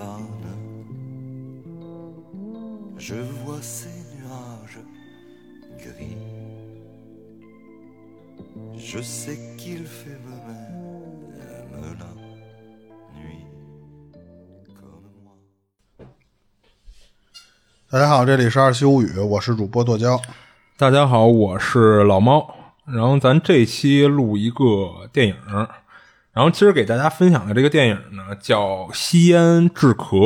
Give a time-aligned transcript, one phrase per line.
[0.00, 0.56] profanes.
[2.98, 4.78] Je vois ces nuages
[5.78, 6.16] gris.
[8.76, 11.32] Je sais qu'il fait même
[11.98, 12.12] la
[13.14, 13.44] nuit
[14.74, 15.34] comme moi.
[17.90, 20.20] 大家好，这里是二七物语，我是主播剁椒。
[20.76, 22.54] 大家好，我是老猫。
[22.86, 25.36] 然后咱这期录一个电影，
[26.40, 28.62] 然后今儿给大家分享的这个电影呢叫
[28.94, 30.18] 《吸烟治咳》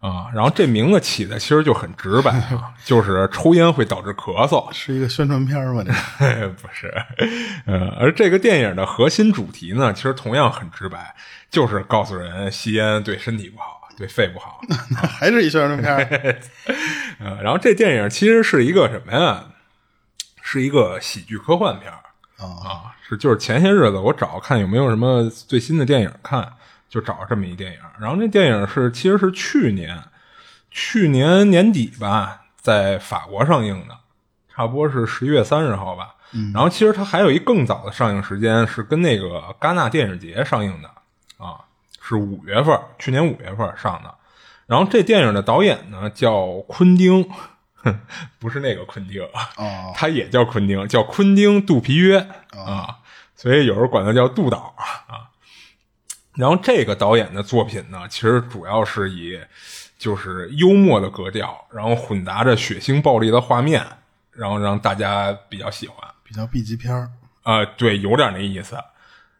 [0.00, 0.26] 啊。
[0.34, 4.68] 然后这名字起的其实就很直白啊，就是抽烟会导致咳嗽。
[4.72, 5.84] 是一个宣传片吗？
[5.86, 5.92] 这
[6.24, 6.92] 是 不是，
[7.66, 11.14] 呃，而这个电影的核心主题呢，其实同样很直白，
[11.52, 14.60] 就是告诉人吸烟对身体不好，对肺不好。
[15.06, 16.40] 还是一宣传片？
[17.24, 19.44] 呃，然后这电影其实是一个什么呀？
[20.42, 22.00] 是一个喜剧科幻片儿
[22.42, 26.52] 啊，是就是前些日子我找看有没有什么最新的电影看，
[26.88, 27.78] 就找这么一电影。
[27.98, 30.02] 然后那电影是其实是去年
[30.70, 33.96] 去年年底吧，在法国上映的，
[34.54, 36.14] 差不多是十一月三十号吧。
[36.54, 40.88] 然后其实它还有一更早的上映时间，是跟那个戛纳电影节上映的
[41.36, 41.60] 啊，
[42.00, 44.14] 是五月份，去年五月份上的。
[44.66, 47.28] 然后这电影的导演呢叫昆汀。
[48.38, 49.22] 不是那个昆汀
[49.56, 52.18] 哦， 他也叫昆汀，叫昆汀·杜皮约
[52.50, 52.98] 啊，
[53.34, 55.30] 所以有时候管他叫杜导啊。
[56.34, 59.38] 然后这个导演的作品呢，其实主要是以
[59.98, 63.84] 就是幽默的格调，然后混杂着血腥暴力的画面，
[64.32, 67.10] 然后让大家比较喜欢，比较 B 级片儿
[67.42, 68.76] 啊，对，有点那意思。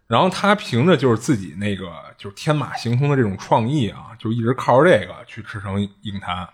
[0.06, 6.46] 然后他凭着就是自己那个就是天马行空的这种创意啊，就一直靠着这个去驰骋影坛。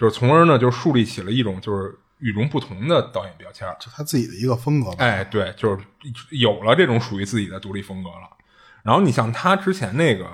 [0.00, 4.90] 就是从而呢，就树立起了一种就是与众不同的导演标签就他自己的一个风格。
[4.92, 5.84] 哎，对，就是
[6.30, 8.30] 有了这种属于自己的独立风格了。
[8.82, 10.26] 然后你像他之前那个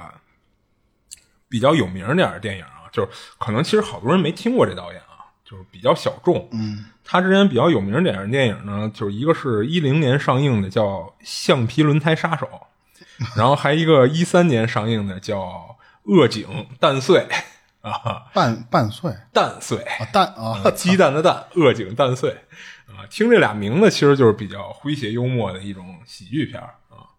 [1.49, 3.09] 比较有名点的电影啊，就是
[3.41, 6.49] 可能其实好多人没听过这导演啊，就是比较小众。
[6.53, 10.85] 嗯，他之前比较有名点的电影呢，就是一个是一零年上映的叫
[11.25, 12.49] 《橡皮轮胎杀手》，
[13.37, 15.41] 然后还一个一三年上映的叫
[16.05, 17.27] 《恶警蛋碎》。
[17.91, 19.15] 啊，半半岁。
[19.33, 22.31] 蛋碎啊蛋啊，鸡蛋的蛋， 恶警蛋碎。
[22.87, 27.11] 啊，听这俩名字其实就是比较诙谐幽默的一种喜剧片啊。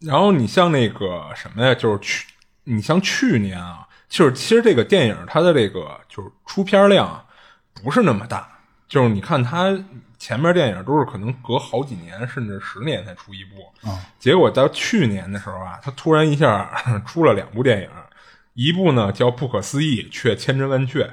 [0.00, 2.26] 然后你像那个什么呀，就是去，
[2.64, 7.26] 你像去年啊，就是其实这个电影它的这个就是出片量
[7.74, 8.57] 不是那么大，
[8.88, 9.78] 就是你看他。
[10.20, 13.72] 前面电影都是可能隔好几年甚至十年才出一部，
[14.18, 16.68] 结果到去年的时候啊，他突然一下
[17.06, 17.88] 出了两部电影，
[18.54, 21.04] 一部呢叫《不可思议却千真万确》，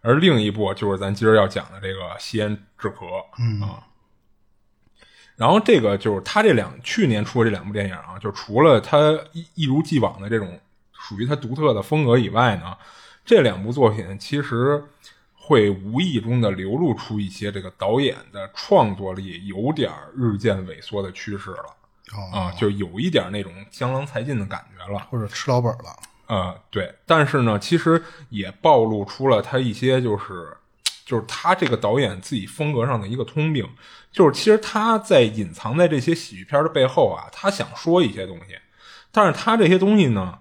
[0.00, 3.04] 而另一部就是咱今儿要讲的这个《吸烟止咳》
[3.62, 3.84] 啊。
[5.36, 10.58] 然后这个就是他这两去年出的这两部电影啊，就除了他一一如既往的这种
[10.90, 12.74] 属于他独特的风格以外呢，
[13.26, 14.82] 这两部作品其实。
[15.46, 21.66] 会无意中的流露出一些这个导演的创作力有点日渐萎缩的趋势了
[22.32, 26.54] 啊，就有一点那种江郎才尽的感觉了，或者吃老本了啊。
[26.70, 30.56] 对，但是呢，其实也暴露出了他一些就是
[31.04, 33.68] 就是他这个导演自己风格上的一个通病，
[34.10, 38.56] 就是其实他在隐藏在这些喜剧片的背后啊，他想说一些东西，
[39.12, 40.38] 但是他这些东西呢，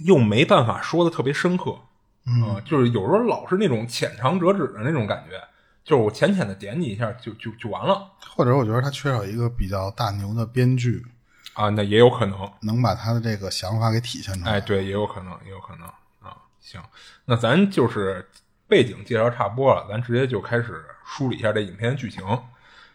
[0.00, 1.78] 又没办法说的特别深刻。
[2.26, 5.40] 嗯，就是有时候老是那种浅尝辄止的那种感觉，
[5.84, 8.10] 就是我浅浅的点你一下就就就完了。
[8.34, 11.06] 或者我觉得他缺少一个比较大牛的编剧
[11.54, 14.52] 啊，那也有可能能把他的这个想法给体现出来。
[14.54, 15.86] 哎，对，也有可能，也有可能
[16.20, 16.36] 啊。
[16.60, 16.82] 行，
[17.26, 18.28] 那咱就是
[18.66, 22.24] 背景介绍差不多了，咱直接就开始梳理一下这影片的剧情。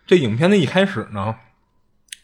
[0.05, 1.37] 这影片的一开始呢，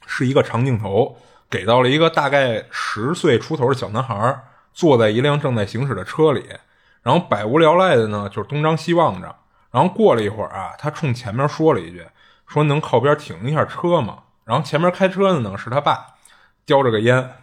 [0.06, 1.18] 是一个长镜头，
[1.50, 4.44] 给到了一个大概十岁出头的小男孩，
[4.74, 6.46] 坐在一辆正在行驶的车里。
[7.08, 9.34] 然后百无聊赖的呢，就是东张西望着。
[9.72, 12.06] 然后过了一会儿啊，他冲前面说了一句
[12.46, 16.16] ：“说能靠边停一下车吗？”然后前面开车的呢是他爸，
[16.66, 17.36] 叼着个烟。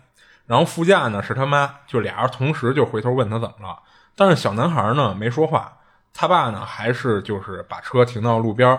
[0.45, 3.79] 然后副驾呢是他妈，就俩人同时就回头问他怎么了。
[4.15, 5.79] 但是小男孩呢没说话，
[6.13, 8.79] 他爸呢还是就是把车停到路边。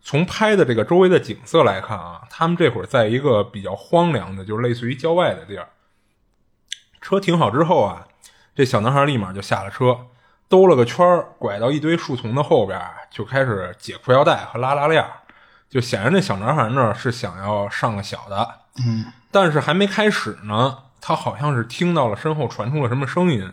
[0.00, 5.68] 从拍的这个周围的景色来看啊，他们这会儿在一个比较荒凉的，就是类似于郊外的地儿。
[7.02, 8.06] 车停好之后啊，
[8.54, 10.06] 这小男孩立马就下了车。
[10.52, 12.78] 兜了个圈儿，拐到一堆树丛的后边，
[13.10, 15.02] 就开始解裤腰带和拉拉链，
[15.70, 18.56] 就显然那小男孩呢是想要上个小的。
[18.76, 23.50] 嗯，但是还没开始呢，他好像是听到了身后传出了什么声音。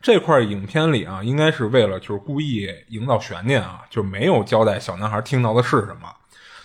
[0.00, 6.08] 这块影片里啊，应该是为了就是故意营造悬念啊，就没有交代小男孩听到的是什么。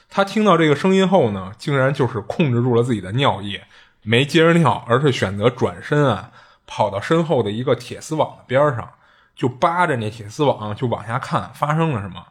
[0.10, 3.60] 他听到这个声音后呢，竟然就是控制住了自己的尿意，
[4.02, 6.32] 没接着尿，而是选择转身啊，
[6.66, 8.90] 跑到身后的一个铁丝网的边儿上，
[9.36, 12.26] 就扒着那铁丝网就往下看发生了什么。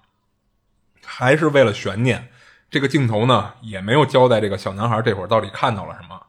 [1.05, 2.29] 还是为了悬念，
[2.71, 6.21] 这个镜头呢也没有交代这个小男孩这会儿到底看到了什么。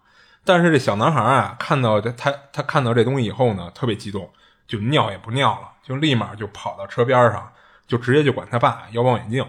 [0.44, 4.30] 但是这小男孩啊，看到这他他看到这东西以后呢，特别激动，
[4.68, 7.54] 就尿也不尿了，就立马就跑到车边上，
[7.88, 9.46] 就直接就管他爸要望远镜。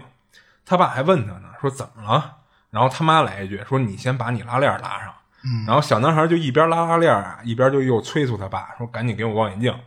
[0.65, 2.37] 他爸还问他呢，说怎么了？
[2.69, 5.13] 然后他妈来一句说：“你先把你拉链拉上。”
[5.65, 9.77] 然后小男孩就一边拉拉链啊，一边就又催促他爸说：“赶紧给我望远镜。”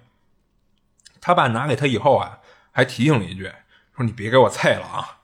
[1.21, 2.39] 他爸拿给他以后啊，
[2.73, 3.53] 还提醒了一句
[3.97, 5.19] 说：“你别给我菜了啊。”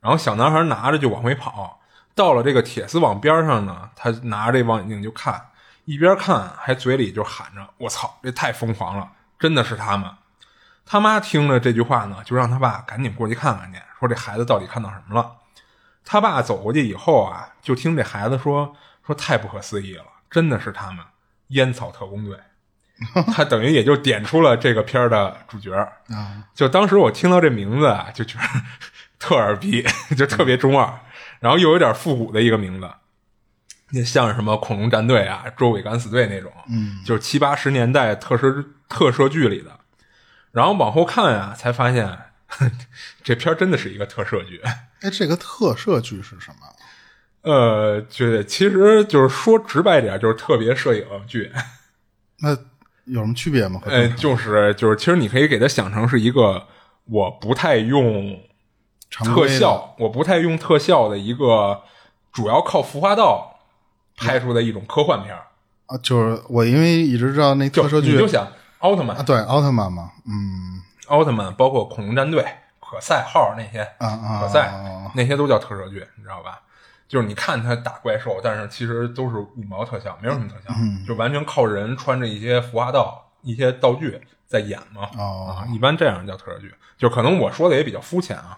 [0.00, 1.80] 然后小男孩拿着就往回跑，
[2.14, 5.50] 到了这个铁丝网边上呢，他拿着这望远镜就看，
[5.84, 10.10] 一边看还嘴里就喊着：“我操，这太疯狂了，真的是他们！”
[10.86, 15.36] 他妈听了这句话呢，就让他爸赶紧过去看看去，说这孩子到底看到什么了。
[16.04, 18.74] 他爸走过去以后啊，就听这孩子说
[19.06, 21.04] ：“说太不可思议了，真的是他们
[21.48, 22.38] 烟草特工队。”
[23.32, 26.44] 他等于也就点出了这个片儿的主角啊。
[26.54, 28.44] 就当时我听到这名字啊，就觉得
[29.18, 29.84] 特耳逼，
[30.16, 31.00] 就特别中二，
[31.40, 32.90] 然后又有点复古的一个名字，
[33.90, 39.70] 也像什么恐龙战队啊、捉鬼敢死队那种，嗯，就是七八十年代特摄特摄剧里的。
[40.52, 42.18] 然后往后看啊，才发现
[43.22, 44.60] 这片儿真的是一个特摄剧。
[45.00, 46.66] 哎，这个特摄剧是什么？
[47.42, 51.50] 呃，就其实就是说直白点，就是特别摄影剧。
[52.42, 52.56] 那
[53.10, 53.80] 有什么区别吗？
[53.84, 56.66] 和呃，就是就是，其实你可以给它想成是一个
[57.04, 58.38] 我不太用
[59.10, 61.82] 特效，我不太用特效的一个
[62.32, 63.58] 主要靠服化道
[64.16, 65.46] 拍出的一种科幻片儿。
[65.86, 68.46] 啊，就是我因为一直知道那就特摄剧你就想
[68.78, 72.46] 奥特曼、啊，对奥特曼嘛，嗯奥特曼，包括恐龙战队、
[72.78, 76.60] 可赛号那些，啊啊，可赛啊那些都叫特摄剧，你知道吧？
[77.10, 84.16] 就是你看他打怪兽，但是其实都是五毛特效，没有什么特效，嗯就完全靠人穿着一些服化道、一些道具
[84.46, 85.08] 在演嘛。
[85.18, 88.56] 哦啊，一般这样叫特摄剧，就可能我说的也比较肤浅啊。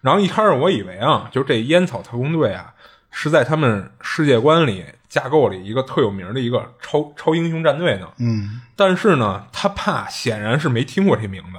[0.00, 2.72] 然后一开始我以为啊，就这烟草特工队啊，
[3.10, 8.08] 是在他们世界观里架构里一个特有名的一个超超英雄战队呢。
[8.18, 11.58] 嗯但是呢，他爸显然是没听过这名字，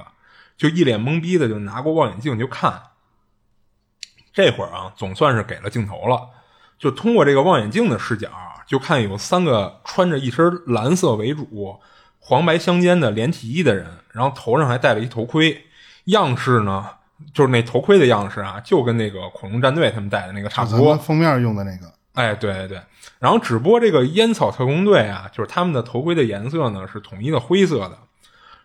[0.56, 2.82] 就一脸懵逼的就拿过望远镜就看。
[4.34, 6.28] 这会儿啊，总算是给了镜头了，
[6.76, 8.28] 就通过这个望远镜的视角，
[8.66, 11.78] 就看有三个穿着一身蓝色为主、
[12.18, 15.64] 黄白相间的连体衣的人，然后头上还戴了一头盔，
[16.06, 16.84] 样式呢，
[17.32, 20.96] 就是那头盔的样式啊，就跟那个恐龙战队他们戴的那个差不多。
[20.96, 22.80] 封面用的那个哎，对对对，
[23.20, 27.98] 然后只不过这个烟草特工队啊，就是他们的头盔的颜色呢是统一的灰色的，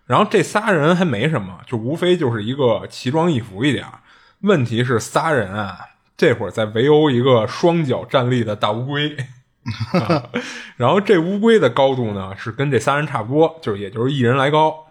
[0.07, 3.99] 然后这仨人还没什么，就无非就是一个奇装异服一点儿。
[4.41, 5.79] 问题是仨人啊，
[6.17, 9.17] 这会儿在围殴一个双脚站立的大乌龟，
[9.93, 10.29] 啊
[10.77, 14.87] 然后这乌龟的高度呢是跟这仨人差不多，就是也就是一人来高。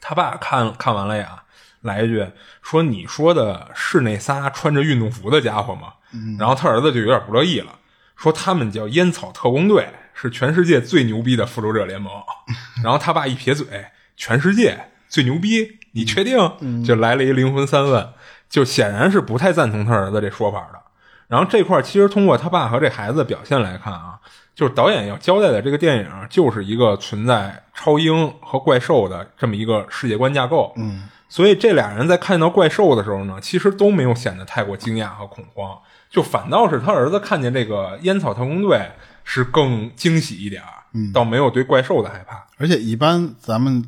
[0.00, 1.44] 他爸看看完了呀，
[1.82, 2.26] 来一句
[2.60, 5.94] 说：“你说的是那仨穿着运动服的家伙吗？”
[6.38, 7.78] 然后他儿子就有点不乐意了，
[8.16, 12.12] 说他们叫烟草特工队，是全世界最牛逼的复仇者联盟。
[12.82, 13.86] 然后他爸一撇嘴
[14.16, 15.78] ：“全世界最牛逼？
[15.92, 16.36] 你确定？”
[16.84, 18.12] 就来了一灵魂三问，
[18.52, 20.78] 就显然是不太赞同他儿子这说法的。
[21.26, 24.20] 然后这块儿其实通过他爸和这孩子的表现来看啊，
[24.54, 30.70] 就是导演要交代的这个电影就是一个存在超英和怪兽的这么一个世界观架构。
[30.76, 35.78] 嗯，所以这俩人在看到怪兽的时候呢，其实都没有显得太过惊讶和恐慌，
[36.10, 38.90] 就反倒是他儿子看见这个烟草特工队
[39.24, 42.46] 是更惊喜一点儿，倒没有对怪兽的害怕。
[42.58, 43.82] 而且一般咱们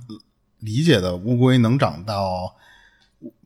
[0.60, 2.54] 理解的乌龟能长到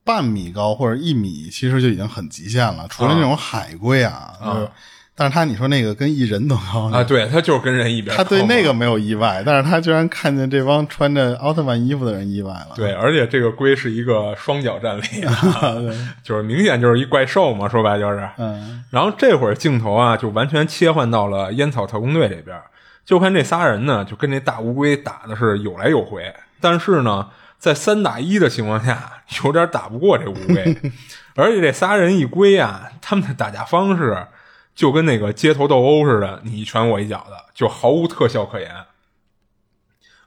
[0.08, 2.86] 半米高或者一米，其实就已经很极限了。
[2.88, 4.68] 除了那种海龟啊，就是，
[5.14, 12.68] 但是他你说那个跟一人都高啊，对他就是跟人一边他对那个没有意外，但是他居然看见这帮穿着奥特曼衣服的人意外了。
[12.74, 15.76] 对，而且这个龟是一个双脚站立， 啊
[16.22, 18.26] 就是明显就是一怪兽嘛，说白就是。
[18.38, 22.58] 嗯然后这会儿镜头啊，就完全切换到了烟草特工队这边，
[23.04, 30.76] 就看这仨人呢，就跟这大乌龟打的是有来有回，但是呢，在三打一的情况下， 有点打不过这乌龟，
[31.34, 34.26] 而且这仨人一归啊，他们的打架方式
[34.74, 38.70] 就跟那个街头斗殴似的，你一拳我一脚的，就毫无特效可言。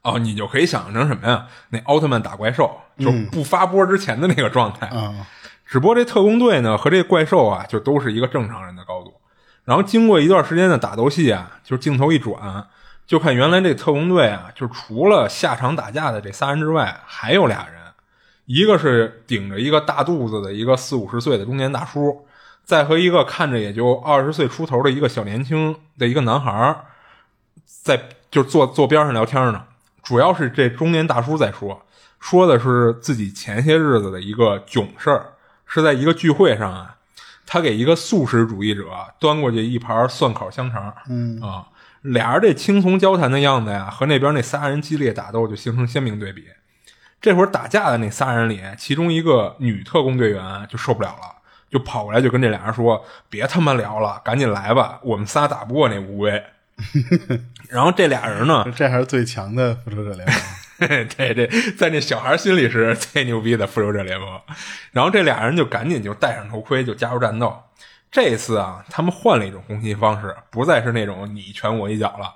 [0.02, 1.46] 哦，你就可以想象成什么呀？
[1.70, 4.86] 那奥特曼打怪兽，就不发波之前的那个状态。
[4.88, 5.26] 啊
[5.64, 9.14] 只不过这特工队呢和这怪兽啊，就都是一个正常人的高度。
[9.64, 12.66] 然后经过一段时间的打斗戏啊，就是镜头一转，
[13.12, 17.78] 就看原来这特工队啊，就除了下场打架的这仨人之外，还有俩人，
[18.46, 22.26] 一个是顶着一个大肚子的一个四五十岁的中年大叔，
[22.64, 26.86] 再和一个看着也就二十岁出头的一个小年轻的一个男孩儿。
[27.66, 29.62] 在就坐坐边上聊天呢。
[30.02, 31.82] 主要是这中年大叔在说，
[32.18, 35.34] 说的是自己前些日子的一个囧事儿，
[35.66, 36.96] 是在一个聚会上啊，
[37.44, 38.86] 他给一个素食主义者
[39.18, 41.66] 端过去一盘蒜烤香肠，嗯啊，
[42.02, 46.46] 俩人这轻松交谈的样子呀，和那边那仨人激烈打斗就形成鲜明对比。
[47.20, 51.36] 这会儿打架的那仨人里，其中一个女特工队员就受不了了，
[51.70, 56.42] 就跑过来就跟这俩人说：“别他妈聊了，赶紧来吧，我们仨打不过那乌龟。
[57.70, 60.36] ”然后这俩人呢，这还是最强的复仇者联盟。
[61.16, 61.46] 对对，
[61.78, 64.40] 在那小孩心里是最牛逼的复仇者联盟。
[64.90, 67.56] 然后这俩人就赶紧就戴上头盔就加入战斗。
[68.12, 72.34] 这次啊，他们换了一种攻击方式，不再是那种你一拳我一脚了。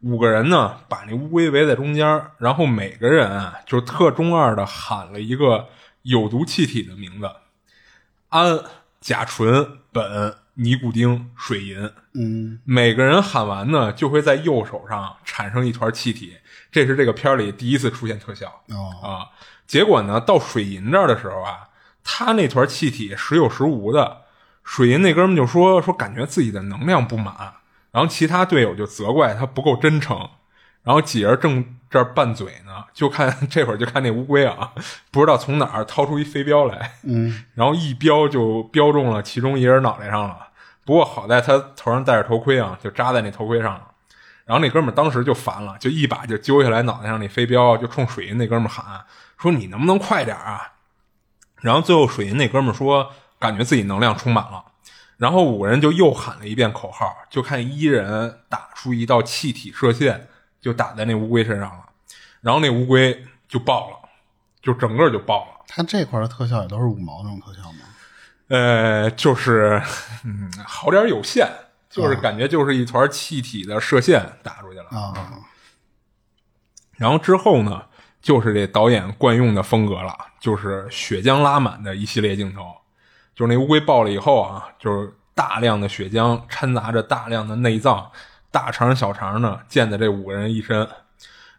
[0.00, 5.68] 五个人呢，把那乌龟围在中间，然后每个人啊，就特中二的喊了一个
[6.02, 7.30] 有毒气体的名字：
[8.30, 8.60] 氨、
[8.98, 11.92] 甲醇、苯、尼古丁、水银。
[12.14, 16.38] 嗯，每个人喊完呢，就会在右手上产生一团气体，
[16.72, 18.46] 这是这个片里第一次出现特效。
[18.68, 19.28] 哦啊，
[19.66, 21.68] 结果呢，到水银这儿的时候啊，
[22.02, 24.19] 他那团气体时有时无的，
[24.70, 27.34] 水银那哥们就说说感觉自己的能量不满，
[27.90, 30.16] 然后其他队友就责怪他不够真诚，
[30.84, 34.70] 然后几人正这儿拌嘴呢，就看 这会儿就看那乌龟啊，
[35.10, 40.50] 不知道从哪儿掏出一飞镖来，嗯，然后一镖就镖中了其中一人脑袋上了。
[40.84, 43.88] 不过好在他头上戴着头盔啊，就扎在那头盔上了。
[44.44, 49.04] 然后那哥们儿当时就烦了，就一把就揪下来脑袋上那飞镖，就冲水银那哥们儿喊
[49.36, 50.74] 说：“你能不能快点啊？”
[51.60, 54.64] 然后最后水银那哥们儿说：“感觉自己能量充满了。”
[55.18, 60.28] 然后五个人就又喊了一遍口号，就看一人打出一道气体射线，
[60.62, 61.84] 就打在那乌龟身上了。
[62.40, 64.08] 然后那乌龟就爆了，
[64.62, 65.64] 就整个就爆了。
[65.68, 67.80] 他这块的特效也都是五毛那种特效吗？
[68.48, 69.82] 呃，就是，
[70.24, 71.46] 嗯，好点有限，
[71.90, 74.86] 就是感觉就是一团气体的射线打出去了。
[74.86, 75.38] 啊，
[76.96, 77.84] 然后之后呢，
[78.22, 82.79] 就是这导演惯用的风格了，就是血浆拉满的一系列镜头。
[83.40, 88.10] 就是那乌龟爆了以后啊，就是大量的血浆掺杂着大量的内脏，
[88.50, 90.86] 大肠小肠呢溅在这五个人一身。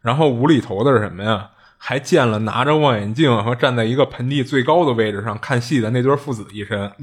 [0.01, 1.49] 然后无厘头的是什么呀？
[1.79, 6.93] 还溅了拿着望远镜和站在一个盆地最高的位置上看戏的那对父子一身。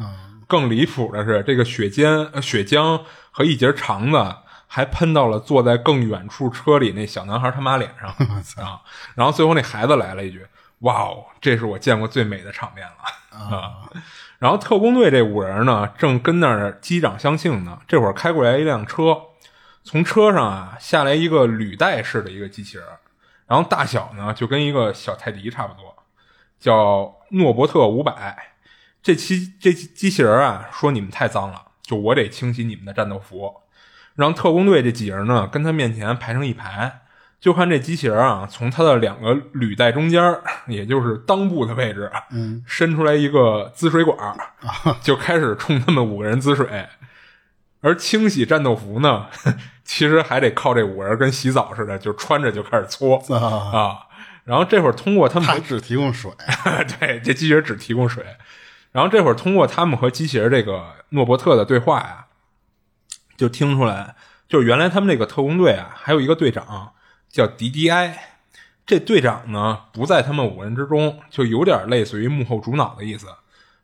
[0.46, 3.00] 更离谱的是，这个血浆、呃血浆
[3.32, 4.36] 和一截肠子
[4.68, 8.08] 还喷到了坐在更远处车里那小男孩他妈脸上
[8.64, 8.78] 啊！
[9.16, 10.46] 然后最后那孩子来了一句
[10.86, 13.90] ：“哇哦，这是我见过最美的场面了啊！”
[14.38, 17.80] 然后特工队这五人呢，正跟那儿击掌相庆呢。
[17.88, 19.20] 这会儿开过来一辆车，
[19.82, 22.86] 从车上啊下来一个履带式的一个机器人，
[23.46, 25.94] 然后大小呢就跟一个小泰迪差不多，
[26.60, 28.52] 叫诺伯特五百。
[29.02, 33.62] 这机这机器人啊说你们太脏了，就我得清洗你们的战斗服。
[34.14, 37.02] 让特工队这几人呢跟他面前排成一排，
[37.40, 44.16] 就看这机器人啊从它的两个履带中间，也就是裆部的位置，嗯，伸出来一个滋水管，
[45.00, 46.86] 就开始冲他们五个人滋水。
[47.80, 49.26] 而清洗战斗服呢，
[49.84, 53.98] 其实还得靠这五个人跟洗澡似的，就穿着就开始搓啊，啊。
[54.42, 56.32] 然后这会儿通过他们他只提供水，
[56.98, 58.24] 对，这机器人只提供水。
[58.90, 62.26] 然后这会儿通过他们和机器人这个诺伯特的对话呀，
[63.36, 64.16] 就听出来，
[64.48, 66.94] 就是原来他们这个特工队啊，还有一个队长
[67.28, 68.36] 叫迪迪埃。
[68.86, 73.26] 这队长呢不在他们五人之中，就有点类似于幕后主脑的意思。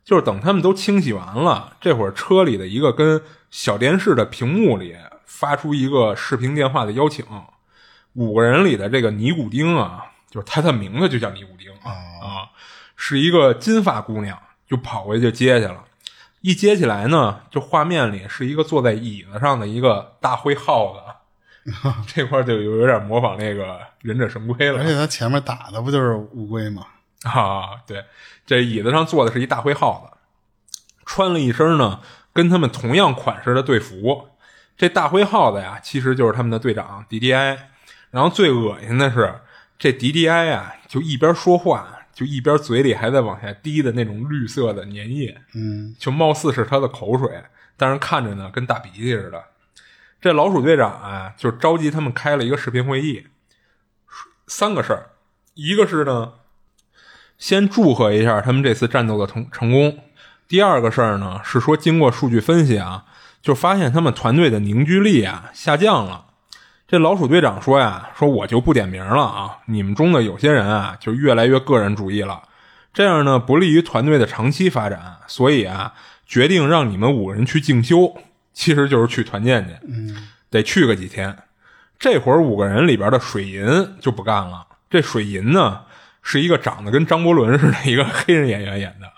[0.03, 7.25] 就是等他们都清洗完了，这会儿车里的一个跟小电视的屏幕里发出一个视频电话的邀请。
[8.13, 12.49] 五个人里的这个尼古丁啊，就是他的名字就叫尼古丁啊啊，
[12.95, 15.83] 是一个金发姑娘，就跑过去就接去了。
[16.41, 20.99] 一接起来呢，就画面里是一个坐在椅子上的一个大灰耗子，
[22.07, 26.85] 这块儿就有有点模仿那个忍者神龟了而且他前面打的不就是乌龟吗？
[27.23, 27.81] 啊。
[27.87, 28.05] 对，
[28.45, 30.17] 这椅子上坐的是一大灰耗子，
[31.05, 32.01] 穿了一身呢
[32.33, 34.27] 跟他们同样款式的队服。
[34.77, 37.71] 这大灰耗子呀，其实就是他们的队长迪迪埃。
[38.11, 39.33] 然后最恶心的是，
[39.79, 47.43] 这迪迪埃呀，就一边说话，就一边嘴里还在往下滴的那种绿色的粘液，嗯，就貌似是他的口水，
[47.75, 49.43] 但是看着呢跟大鼻涕似的。
[50.25, 53.27] 这老鼠队长啊，就召集他们开了一个视频会议，
[54.47, 55.09] 三个事儿，
[55.53, 56.31] 一个是呢，
[57.37, 59.99] 先祝贺一下他们这次战斗的成成功；
[60.47, 63.05] 第二个事儿呢，是说经过数据分析啊，
[63.39, 66.25] 就发现他们团队的凝聚力啊下降了。
[66.87, 72.41] 这老鼠队长说呀，说我就不点名了啊，你们中的有些人啊，就越来越个人主义了，
[72.91, 75.93] 这样呢不利于团队的长期发展，所以啊，
[76.25, 78.17] 决定让你们五个人去进修，
[78.55, 81.37] 其实就是去团建去，嗯，得去个几天。
[81.99, 84.65] 这会儿五个人里边的水银就不干了。
[84.89, 85.83] 这水银呢，
[86.23, 89.11] 是一个长得跟张伯伦似的一个黑人演员演的，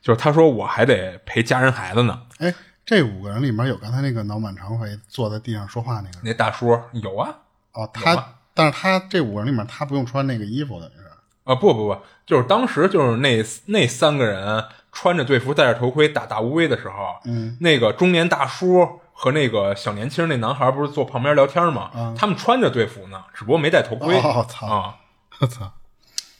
[0.00, 2.22] 就是他说我还得陪家人孩子呢。
[2.38, 7.34] 哎，这五个人里面有刚才那个脑满肠肥坐在地上说话那个人那大叔有啊，
[7.72, 11.04] 哦，他，但是他这五个人里面他不用穿那个衣服，等于是
[11.44, 21.90] 啊不不不，就是当时就是那那三个人穿着队服戴着头盔打大乌龟的时候，嗯，那个中年大叔和那个小年轻那男孩不是坐旁边聊天吗？
[22.16, 24.18] 他们穿着队服呢，只不过没戴头盔。
[24.20, 24.96] 哦操啊！
[25.40, 25.72] 我操，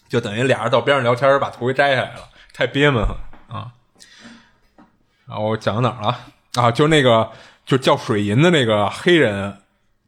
[0.09, 3.17] 就等于俩人到边上聊天，把头盔摘下来了，太憋闷了
[3.49, 3.73] 啊！
[5.27, 6.19] 然后我讲到哪儿了
[6.55, 6.71] 啊？
[6.71, 7.31] 就那个
[7.65, 9.59] 就叫水银的那个黑人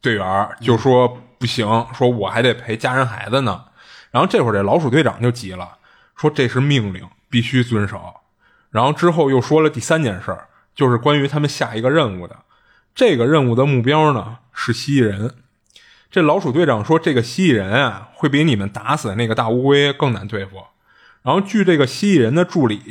[0.03, 1.09] 队员就说
[1.39, 3.65] 不行，说我还得陪家人孩子呢。
[4.11, 5.79] 然后这会儿这老鼠队长就急了，
[6.15, 8.15] 说这是命令，必须遵守。
[8.75, 12.39] 然后之后又说了第三件事儿，就是关于他们下一个任务的。
[12.93, 15.33] 这个任务的目标呢是蜥蜴人。
[16.11, 20.57] 这老鼠队长说：“这个蜥蜴人啊，会比你们打死的那个大乌龟更难对付。”
[21.23, 22.83] 然后，据这个蜥蜴人的助理，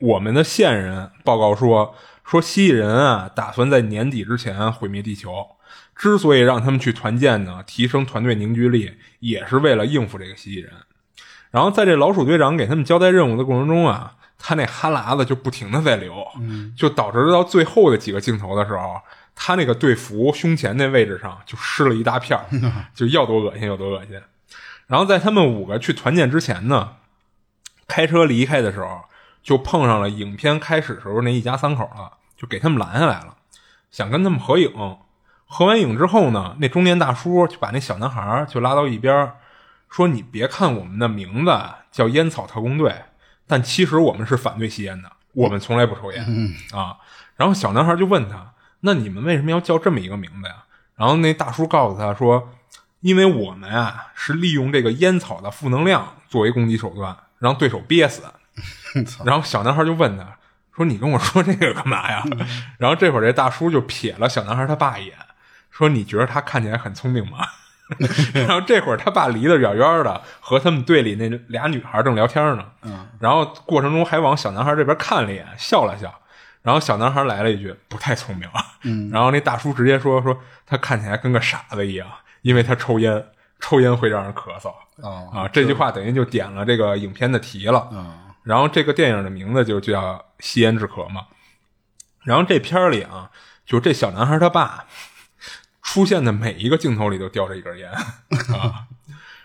[0.00, 5.30] 我们的线人报告说，说蜥蜴人啊，打算在年底之前毁灭地球。
[5.94, 10.72] 之所以让他们去团建呢，提升团队凝聚力，也是为了应付这个蜥蜴人。
[11.52, 16.26] 然后，在这老鼠队长给他们交代任务的过程中啊，他那哈喇子就不停的在流，
[16.76, 19.00] 就导致到最后的几个镜头的时候。
[19.40, 22.36] 他那个队服胸前那位置上就湿了一大片
[22.92, 24.20] 就要多恶心有多恶心。
[24.88, 26.94] 然后在他们五个去团建之前呢，
[27.86, 29.02] 开车离开的时候
[29.40, 33.36] 就碰上了影片开始时候那一家三口了，就给他们拦下来了，
[33.92, 34.72] 想跟他们合影。
[35.46, 39.34] 合完影之后呢，那中年大叔就把那小男孩就拉到一边，
[39.88, 41.56] 说：“你别看我们的名字
[41.92, 42.92] 叫烟草特工队，
[43.48, 46.22] 但其实我们是反对吸烟的，我们从来不抽烟
[46.72, 46.98] 啊。”
[47.36, 48.52] 然后小男孩就问他。
[48.80, 50.54] 那你们为什么要叫这么一个名字呀？
[50.94, 52.52] 然后那大叔告诉他说
[53.02, 58.22] ：“因为我们啊是利用这个烟草的负能量作为攻击手段，让对手憋死。”
[59.26, 60.38] 然后小男孩就问他
[60.76, 62.22] 说：“你跟我说这个干嘛呀？”
[62.78, 65.16] 然后这会儿这大叔就瞥了小男孩他爸一眼，
[65.72, 67.38] 说：“你觉得他看起来很聪明吗？”
[68.34, 72.64] 然后这会儿他爸离得远远的，和他们队里那俩女孩正聊天呢。
[73.18, 76.12] 然后过程中还往小男孩这边看了一眼，笑了笑。
[76.62, 78.48] 然后小男孩来了一句：“不太聪明。”
[78.84, 82.06] 嗯，然后那大叔直接说：“说他看起来跟个傻子一样，
[82.42, 83.24] 因为他抽烟，
[83.60, 84.72] 抽烟会让人咳嗽。”
[85.32, 87.88] 啊，这句话等于就点了这个影片的题了。
[87.92, 91.22] 嗯，然后这个电影的名字就叫“吸烟止咳”嘛。
[92.24, 93.30] 然后这片里啊，
[93.64, 94.84] 就这小男孩他爸
[95.90, 97.90] 出现的每一个镜头里都叼着一根烟
[98.54, 98.86] 啊。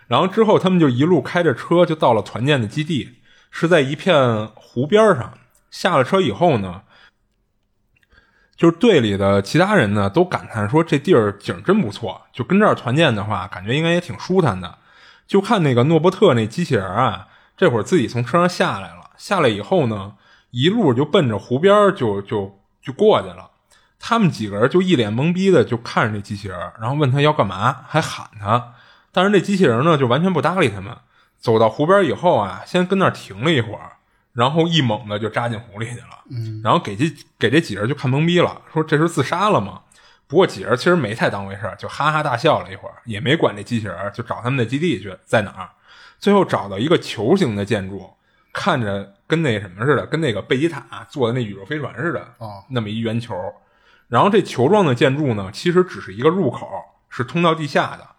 [0.07, 5.33] 然后之后他们就一路开着车就到了团建的基地，是在一片湖边上。
[5.71, 6.81] 下了车以后呢。
[8.55, 14.77] 就是队里的其他人呢，都感叹说这地儿景真不错，就跟这儿团建的话，感觉应该也挺舒坦的。
[15.27, 17.27] 就看那个诺伯特那机器人啊，
[17.57, 20.13] 这会儿自己从车上下来了，下来以后呢，
[20.51, 23.49] 一路就奔着湖边就就就过去了。
[24.05, 28.73] 他们几个人就一脸懵逼的就看着那机器人，然后问他要干嘛，还喊他，
[29.13, 30.93] 但是这机器人呢就完全不搭理他们。
[31.39, 33.93] 走到湖边以后啊，先跟那儿停了一会儿。
[34.33, 37.05] 然后一猛的就扎进湖里去了，嗯然后给这
[37.39, 39.79] 给这几人就看懵逼了，说这是自杀了吗？
[40.27, 45.69] 不过几人其实没太当回事就哈哈大笑了一会儿，也没管这机器人，就找他们的基地去在哪儿。
[46.19, 48.09] 最后找到一个球形的建筑，
[48.51, 53.33] 看着跟那什么似的，跟那个贝吉塔坐的那宇宙飞船似的啊，那么一圆球。
[54.13, 56.69] 然后这球状的建筑呢，其实只是一个入口，
[57.09, 58.09] 是通到地下的。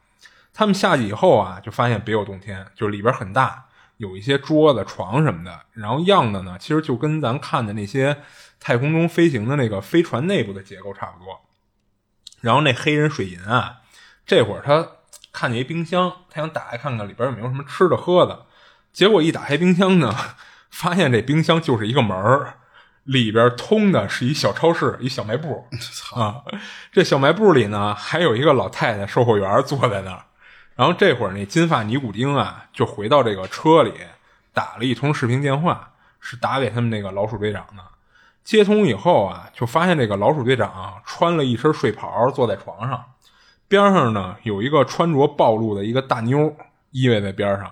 [0.53, 3.67] 他们下去以后啊，就发现别有洞天，就是里边很大。
[3.99, 8.17] 有一些桌子、床什么的，然后样的呢，其实就跟咱看的那些
[8.59, 11.43] 太空中飞行的那个飞船内部的结构差不多。
[12.41, 13.83] 然后那黑人水银啊，
[14.27, 14.89] 这会儿他
[15.33, 18.47] 看见一冰箱，他想打开看看里边有没有什么吃的喝的。
[18.93, 20.13] 结果一打开冰箱呢，
[20.71, 22.55] 发现这冰箱就是一个门儿，
[23.05, 25.67] 里边通的是一小超市，一小卖部
[26.17, 26.43] 啊。
[26.93, 30.25] 这小卖部里呢，还有一个老太太售货员坐在那儿。
[30.75, 33.93] 然后这会儿那金发尼古丁啊，就回到这个车里，
[34.53, 37.83] 打了一通视频电话，是打给他们那个老鼠队长的。
[38.43, 43.05] 接通以后啊，就发现这个老鼠队长穿了一身睡袍，坐在床上，
[43.69, 46.55] 边上呢有一个穿着暴露的一个大妞
[46.91, 47.71] 依偎在边上，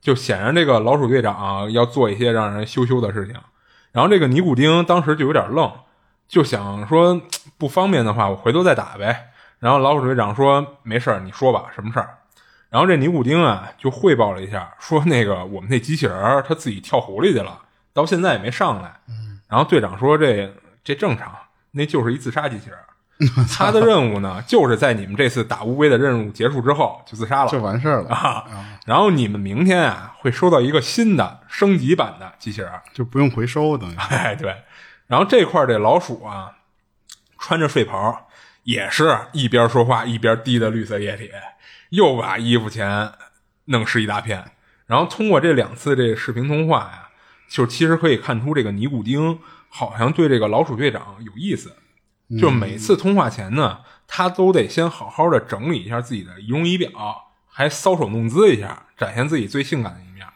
[0.00, 3.34] 就显然这个老鼠队长要做一些让人羞羞的事情。
[3.92, 5.70] 然后这个尼古丁当时就有点愣，
[6.26, 7.20] 就想说
[7.58, 9.28] 不方便的话，我回头再打呗。
[9.58, 12.18] 然后老鼠队长说：“没事儿，你说吧，什么事儿？”
[12.68, 17.60] 然后这尼古丁啊，就汇报了一下，说那个我们那机器人他自己跳湖里去了，
[17.92, 18.92] 到现在也没上来。
[19.46, 20.52] 然后队长说这
[20.82, 21.32] 这正常，
[21.72, 22.78] 那就是一自杀机器人。
[23.50, 28.44] 他的任务呢，就是在你们这次打乌龟的任务结束之后就自杀了，就完事儿了啊。
[28.86, 33.96] 然后你们明天啊会收到一个新的升级版的机器人，就不用回收等于。
[34.10, 34.56] 哎，对。
[35.06, 36.52] 然后这块这老鼠啊，
[37.38, 38.28] 穿着睡袍，
[38.64, 41.30] 也是一边说话一边滴的绿色液体，
[41.90, 43.12] 又把衣服钱
[43.66, 44.44] 弄湿一大片。
[44.86, 47.08] 然后通过这两次这视频通话呀，
[47.48, 51.76] 就其实可以看出这个尼古丁好像对这个老鼠队长有意思。
[52.40, 56.90] 就每次通话前呢，他都得先好好的整理一下自己的仪容仪表，
[57.46, 60.26] 还搔首弄姿一下，展现自己最性感的一面。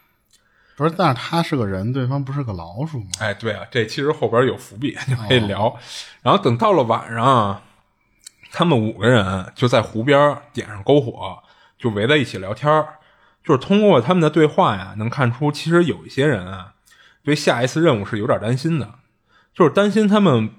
[0.76, 3.06] 不是，但是他是个人，对方不是个老鼠吗？
[3.20, 5.74] 哎，对啊，这其实后边有伏笔， 就可以聊。
[6.22, 7.62] 然后等到了晚上，
[8.52, 11.42] 他们五个人就在湖边点上篝火，
[11.78, 12.84] 就围在一起聊天
[13.42, 16.74] 就是通过他们的对话呀，能看出其实有一些人啊，
[17.24, 18.96] 对下一次任务是有点担心的，
[19.54, 20.50] 就是担心他们。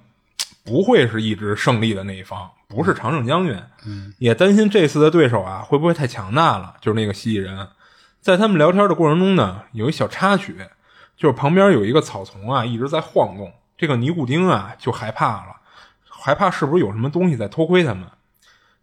[0.67, 6.75] 不会是一直胜利的那一方，不是常胜将军，嗯也担心这次的对手啊会不会太强大了。
[6.81, 7.69] 就是那个蜥蜴人，
[8.19, 10.57] 在他们聊天的过程中呢，有一小插曲，
[11.15, 15.55] 就是旁边有一个草丛啊一直在晃动，这个尼古丁啊就害怕了，
[16.09, 18.03] 害怕是不是有什么东西在偷窥他们。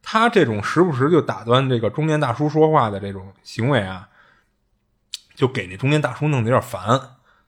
[0.03, 4.09] 他这种时不时就打断这个中年大叔说话的这种行为啊，
[5.35, 7.01] 就给那中年大叔弄得有点烦，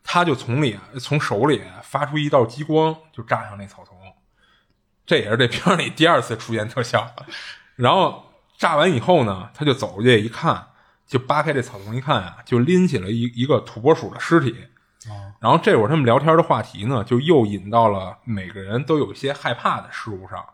[0.05, 3.96] 他就从里从手里发出一道激光，就炸向那草丛。
[5.07, 7.15] 这也是这片里第二次出现特效，
[7.77, 10.67] 然后炸完以后呢，他就走过去一看，
[11.07, 14.57] 就扒开这草丛一看啊，就拎起了一一个土拨鼠的尸体。
[15.39, 20.45] 然后这会儿他们聊天的话题呢，就又引到了每个人都有一些害怕的事物上，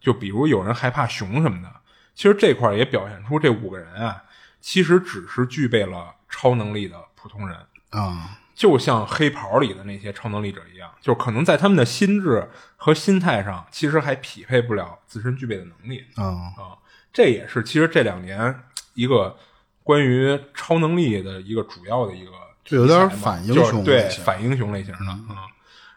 [0.00, 1.68] 就比如有人害怕熊什么的。
[2.14, 4.24] 其实这块也表现出这五个人啊，
[4.62, 7.58] 其实只是具备了超能力的普通人
[7.90, 8.37] 啊。
[8.58, 16.24] 就像黑袍里的那些超能力者一样，就可能在他们的心智和心态上，其实还匹配不了自身具备的能力啊
[16.58, 16.74] 啊！
[17.12, 18.52] 这也是其实这两年
[18.94, 19.36] 一个
[19.84, 22.32] 关于超能力的一个主要的一个，
[22.64, 25.46] 就有点反英雄对反英雄类型的啊。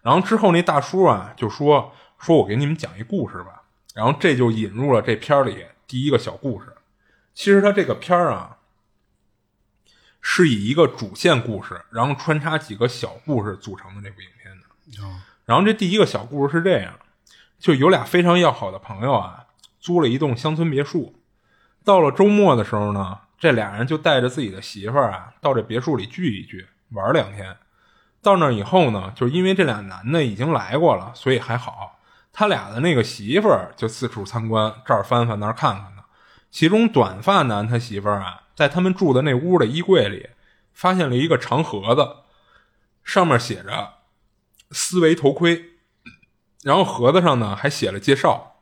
[0.03, 3.63] 然后之后那大叔啊就说：“说我给你们讲一故事吧。”
[3.95, 6.67] 然后这就引入了这片里第一个小故事。
[7.33, 8.57] 其实他这个片儿啊。
[10.21, 14.67] 是以一个主线故事，然后穿插几个小故事组成的这部影片的。
[15.45, 16.93] 然后这第一个小故事是这样：
[17.59, 19.45] 就有俩非常要好的朋友啊，
[19.79, 21.15] 租了一栋乡村别墅。
[21.83, 27.57] 到了周末的时候呢，这俩人就带着自己的媳妇儿啊，到这别墅里聚一聚，玩两天。
[28.21, 31.99] 到那以后呢，就是因为这俩男的已经来过了，所以还好。
[32.31, 36.03] 他俩的那个媳妇儿就四处参观，这儿翻翻那儿看看的。
[36.51, 38.40] 其中短发男他媳妇儿啊。
[38.55, 40.29] 在他们住的那屋的衣柜里，
[40.73, 42.17] 发现了一个长盒子，
[43.03, 43.95] 上面写着
[44.71, 45.71] “思维头盔”，
[46.63, 48.57] 然后盒子上呢还写了介绍，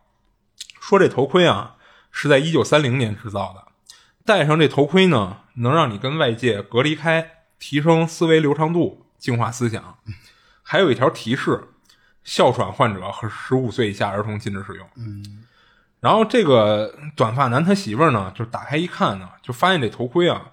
[0.80, 1.76] 说这头盔啊
[2.12, 3.94] 是在一九三零年制造的，
[4.26, 10.00] 戴上这头盔呢能让你跟外界隔离开，提升思维流畅度，净化思想。
[10.64, 11.70] 还有一条提示：
[12.24, 14.88] 哮喘患者和十五岁以下儿童禁止使用。
[14.96, 15.46] 嗯。
[16.00, 20.52] 然后这个短发男他媳妇儿呢，就打开一看呢，就发现这头盔啊，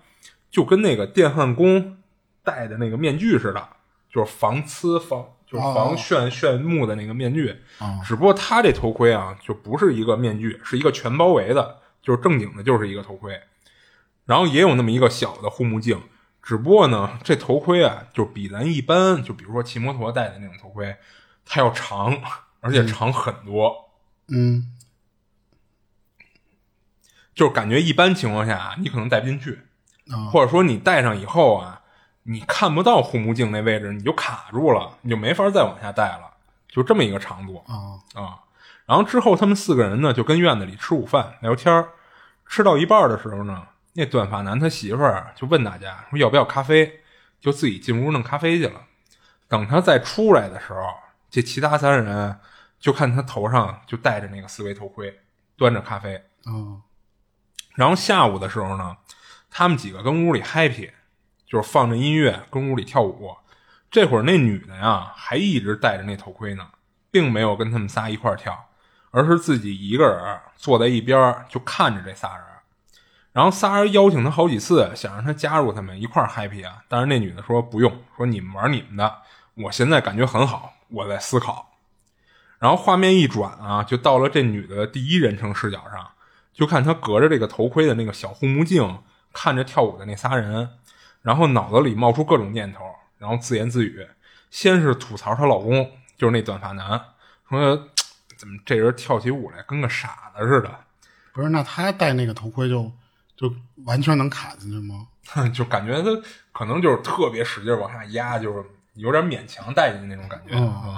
[0.51, 1.99] 就跟那个电焊工
[2.43, 3.69] 戴的那个面具似的，
[4.11, 7.55] 就是防呲防就是防眩眩目的那个面具。
[8.05, 13.41] 只不过他这头盔啊，就不是一个面具，是一个全包围的，就是正经的，就是一个头盔。
[14.25, 16.03] 然后也有那么一个小的护目镜，
[16.43, 20.97] 只不过呢，这头盔啊，就比咱一般，就比如说骑摩托戴的那种头盔，
[21.45, 22.19] 它要长，
[22.61, 23.91] 而且长很多。
[24.27, 24.73] 嗯。
[27.37, 29.61] 就是感觉一般情况下，你可能戴不进去，
[30.33, 31.83] 或者说你戴上以后啊，
[32.23, 36.33] 你看不到护目镜那位置，你就卡住了，你就没法再往下戴了，
[36.67, 38.41] 就这么一个长度啊啊。
[38.87, 41.85] 然后之后他们四个人呢，就跟院子里吃午饭聊天
[42.47, 47.01] 吃到一半的时候呢，那短发男他媳妇儿就问大家说要不要咖啡，
[47.39, 48.81] 就自己进屋弄咖啡去了。
[49.47, 50.81] 等他再出来的时候，
[51.29, 52.39] 这其他三人
[52.81, 55.21] 就看他头上就戴着那个思维头盔，
[55.57, 56.81] 端着咖啡啊。
[57.77, 58.97] 然后下午的时候呢，
[59.51, 60.91] 他们几个跟屋里 happy，
[61.47, 63.37] 就是放着音乐跟屋里跳舞。
[63.89, 66.67] 这会儿那女的呀，还一直戴着那头盔呢，
[67.11, 68.69] 并没有跟他们仨一块跳，
[69.11, 72.45] 而是自己一个人坐在一边就看着这仨人。
[73.33, 79.19] 然后仨人邀请他好几次，想让他加入他们一块 happy 啊，但是那女的说不用，说你们玩你们的，
[79.55, 81.77] 我现在感觉很好，我在思考。
[82.59, 86.09] 然后画面一转啊，就到了这女的第一人称视角上。
[86.57, 88.99] 就看他隔着这个头盔的那个小护目镜，
[89.31, 90.71] 看着跳舞的那仨人，
[91.21, 92.83] 然后脑子里冒出各种念头，
[93.19, 94.09] 然后自言自语。
[94.51, 96.99] 先是吐槽她老公，就是那短发男，
[97.51, 97.77] 说
[98.39, 100.75] 怎么这人跳起舞来跟个傻子似的，
[101.35, 102.91] 不是，那他戴那个头盔就
[103.37, 105.09] 就完全能卡进去吗？
[105.53, 106.09] 就感觉他
[106.53, 108.65] 可能就是特别使劲往下压，就是
[108.95, 110.97] 有点勉强戴进去那种感觉啊、嗯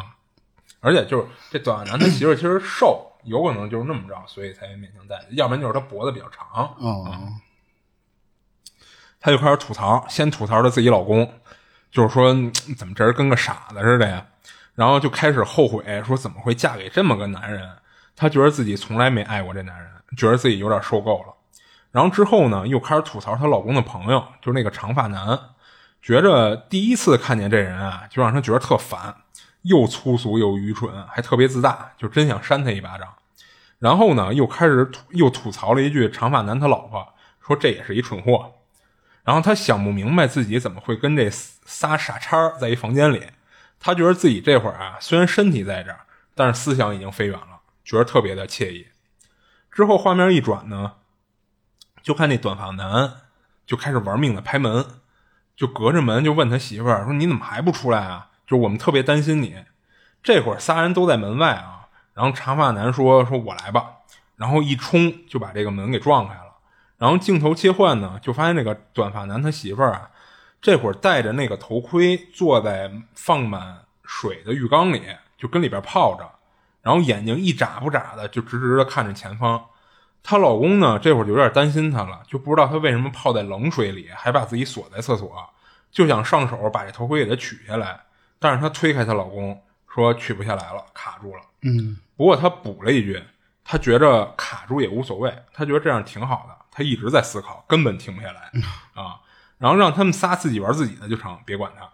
[0.81, 6.75] 而且就是这短发男他媳妇其实瘦，有可能就是那么着，所以才勉强带，要不然就是他脖子比较长。
[6.81, 7.41] 嗯，
[9.21, 11.33] 她就开始吐槽，先吐槽她自己老公，
[11.91, 14.25] 就是说嗯怎么这人跟个傻子似的呀，
[14.75, 17.77] 然后就开始后悔，说怎么会嫁给这么个男人？
[18.15, 21.35] 她觉得自己从来没爱过这男人，觉得自己有点受够了。
[21.91, 25.39] 然后之后呢，又开始吐槽她老公的朋友，就是那个长发男，
[26.03, 29.17] 觉着第一次看见这人啊，就让她觉得特烦，
[29.63, 33.15] 又粗俗又愚蠢，还特别自大，就真想扇他一巴掌。
[33.79, 38.55] 然后呢，又开始吐又吐槽了一句长发男他老婆，说这也是一蠢货。
[39.23, 43.27] 然后他想不明白自己怎么会跟这仨傻叉在一房间里，
[43.79, 46.01] 他觉得自己这会儿啊，虽然身体在这儿，
[46.35, 48.87] 但是思想已经飞远了，觉得特别的惬意。
[49.71, 50.95] 之后画面一转呢，
[52.03, 53.13] 就看那短发男
[53.67, 54.85] 就开始玩命的拍门，
[55.55, 58.28] 就隔着门就问他媳妇儿说：“你怎么还不出来啊？
[58.49, 59.57] 就我们特别担心你。”
[60.25, 63.99] 这会儿仨人都在门外啊，然后长发男说：“说我来吧。”
[64.35, 66.57] 然后一冲就把这个门给撞开了。
[66.97, 70.11] 然后镜头切换呢，就发现那个短发男他媳妇儿啊，
[70.61, 75.03] 这会儿戴着那个头盔，坐在放满水的浴缸里，
[75.37, 76.29] 就跟里边泡着，
[76.83, 79.65] 然后眼睛一眨不眨的，就直直的看着前方。
[80.25, 85.49] 她老公呢，这会儿就有点担心她了，就不知道她为什么泡在冷水里，还把自己锁在厕所，
[85.93, 88.01] 就想上手把这头盔给她取下来，
[88.39, 91.43] 但是她推开她老公，说取不下来了，卡住了。
[91.63, 93.23] 嗯，不过她补了一句，
[93.65, 96.57] 她觉着卡住也无所谓，她觉得这样挺好的。
[96.71, 98.53] 她一直在思考，根本停不下来
[98.95, 99.21] 啊。
[99.59, 101.89] 然后让他们仨自己玩自己的就成，别管她。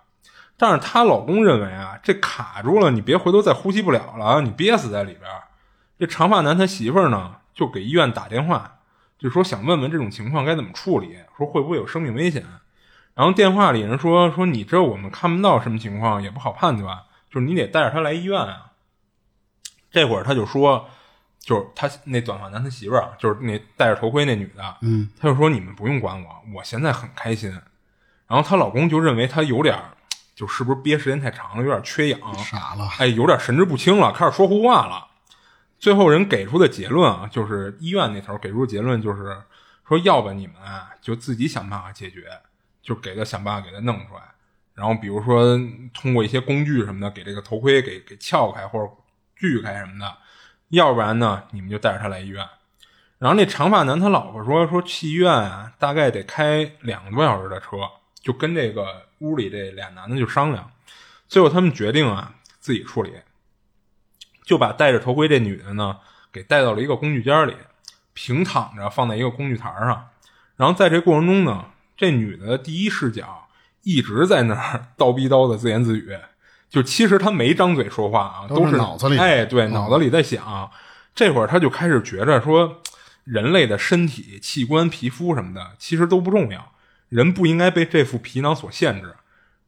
[0.57, 5.31] 但是她老公认为啊，这卡住了，你别回头再呼吸不了了，你憋死在里边。
[5.99, 8.81] 这长发男他媳妇儿呢，就给医院打电话，
[9.19, 12.45] 就说想问问这种情况该怎么处理，说会不会有生命危险。
[13.14, 18.72] 然后电话里人说说你这我们看不到什么情况，也不好判断，就是你得带着他来医院啊。
[19.90, 20.88] 这会儿他就说，
[21.38, 27.50] 就是他那短发男他媳妇儿啊，就是那戴着头盔那女的，嗯，他就说你们不用管我，我现在很开心。
[28.27, 29.90] 然后她老公就认为她有点儿，
[30.35, 35.07] 就是不是憋时间太长了，有点缺氧，傻了，哎，有点神志不清了，开始说胡话了。
[35.79, 39.37] 最后人给出的结论啊，就是医院那头给出的结论就是
[39.87, 42.22] 说，要不你们啊就自己想办法解决，
[42.85, 44.23] 就给他想办法给他弄出来。
[44.75, 45.59] 然后比如说
[45.92, 48.88] 通过一些工具什么的，给这个头盔给给撬开或者
[49.35, 50.16] 锯开什么的，
[50.68, 52.47] 要不然呢，你们就带着他来医院。
[53.18, 57.79] 然后那长发男他老婆说说去医院啊，大概得开两个多小时的车，
[58.20, 60.70] 就跟这个屋里这俩男的就商量，
[61.27, 63.14] 最后他们决定啊自己处理，
[64.42, 65.99] 就把戴着头盔这女的呢
[66.33, 67.57] 给带到了一个工具间里，
[68.12, 70.09] 平躺着放在一个工具台上。
[70.57, 71.64] 然后在这过程中呢，
[71.97, 73.49] 这女的第一视角
[73.83, 76.17] 一直在那儿 叨逼叨的自言自语，
[76.69, 80.71] 就其实她没张嘴说话啊，都都是脑子里哎，对，嗯脑子里在想。
[81.15, 82.83] 这会儿她就开始觉着说，
[83.25, 86.73] 人类的身体、器官、皮肤什么的，其实都不重要，
[87.09, 89.15] 人不应该被这副皮囊所限制。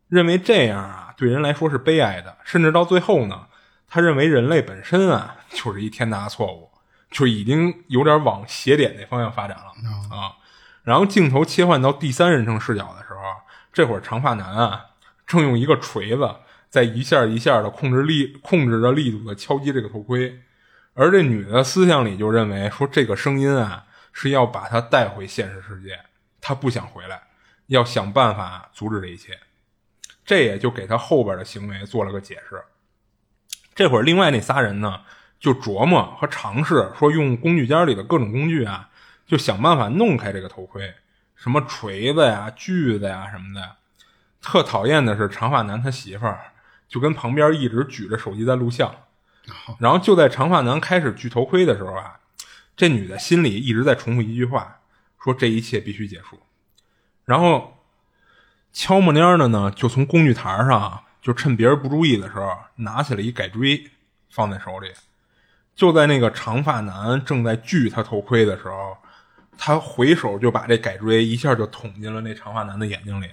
[0.08, 3.46] 认为这样啊，对人来说是悲哀的，甚至到最后呢，
[3.88, 6.70] 他认为人类本身啊就是一天大的错误，
[7.10, 10.34] 就已经有点往邪点那方向发展了、啊。
[10.86, 13.20] 然后镜头切换到第三人称视角的时候，
[13.72, 14.86] 这会儿长发男啊
[15.26, 16.36] 正用一个锤子
[16.70, 20.40] 在一下一下的控制力控制着力度的敲击这个头盔，
[20.94, 25.98] 而这女的思想里就认为说这个声音啊是要把她带回现实世界，
[26.40, 27.20] 她不想回来，
[27.66, 29.36] 要想办法阻止这一切。
[30.24, 32.62] 这也就给他后边的行为做了个解释。
[33.74, 35.00] 这会儿，另外那仨人呢，
[35.40, 38.88] 就琢磨和尝试说，用工具间里的各种工具啊，
[39.26, 40.94] 就想办法弄开这个头盔，
[41.34, 43.76] 什么锤子呀、锯子呀什么的。
[44.40, 46.52] 特讨厌的是长发男他媳妇儿，
[46.88, 48.94] 就跟旁边一直举着手机在录像。
[49.78, 52.20] 然后就在长发男开始锯头盔的时候啊，
[52.76, 54.80] 这女的心里一直在重复一句话，
[55.22, 56.40] 说这一切必须结束。
[57.24, 57.78] 然后
[58.72, 63.90] 悄没蔫的呢，就从工具台上啊，就趁别人不注意的时候，拿起了一改锥，
[64.30, 64.92] 放在手里。
[65.74, 68.96] 就在那个长发男正在锯他头盔的时候，
[69.58, 73.28] 他回手就把这改锥一下就捅进了那长发男的眼睛里。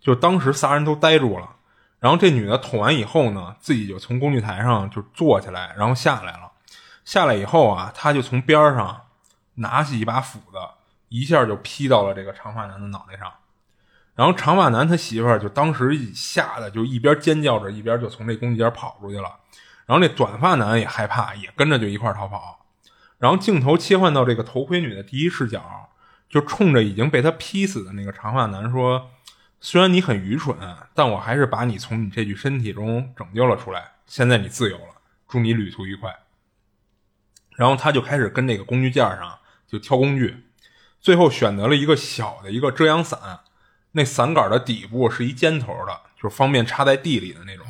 [0.00, 1.56] 就当时仨人都呆住了。
[2.00, 6.52] 然后这女的捅完以后呢，自己就从工具台上就坐起来，然后下来了。
[7.04, 9.02] 下来以后啊，她就从边上
[9.54, 10.58] 拿起一把斧子，
[11.08, 13.32] 一下就劈到了这个长发男的脑袋上。
[14.14, 19.36] 然后长发男他媳妇儿就当时吓得就一边尖叫着，一边就从这工具间跑出去了。
[19.86, 22.57] 然后那短发男也害怕，也跟着就一块儿逃跑。
[23.18, 25.90] 然后镜头切换到这个头盔女的第一视角，
[26.28, 29.10] 就冲着已经被他劈死的那个长发男说
[29.60, 30.56] ：“虽然你很愚蠢，
[30.94, 33.92] 但我还是把你从你这具身体中拯救了出来。
[34.06, 36.14] 现在你自由了，祝你旅途愉快。”
[37.56, 40.44] 然后他就开始跟那个工具架上就挑工具，
[41.00, 43.40] 最后选择了一个小的一个遮阳伞，
[43.92, 47.66] 那伞杆的底部是一尖头的，就是方便插在地里的那种。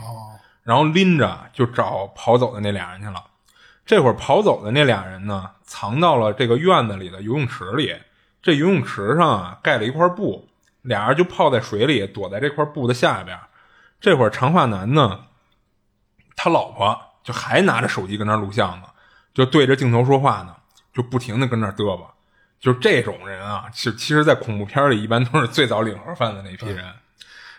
[0.62, 3.24] 然后拎着就找跑走的那俩人去了。
[3.88, 7.96] 这会儿跑走的那俩人呢，藏到了这个院子里的游泳池里。
[8.42, 10.46] 这游泳池上啊盖了一块布，
[10.83, 13.38] 俩人就泡在水里，躲在这块布的下边。
[13.98, 15.24] 这会儿长发男呢，
[16.37, 18.88] 他老婆就还拿着手机跟那录像呢，
[19.33, 20.55] 就对着镜头说话呢，
[20.92, 22.09] 就不停的跟那嘚吧。
[22.61, 26.85] 就这种人啊，其其实，在恐怖片里一般都是最早领盒饭的那批人。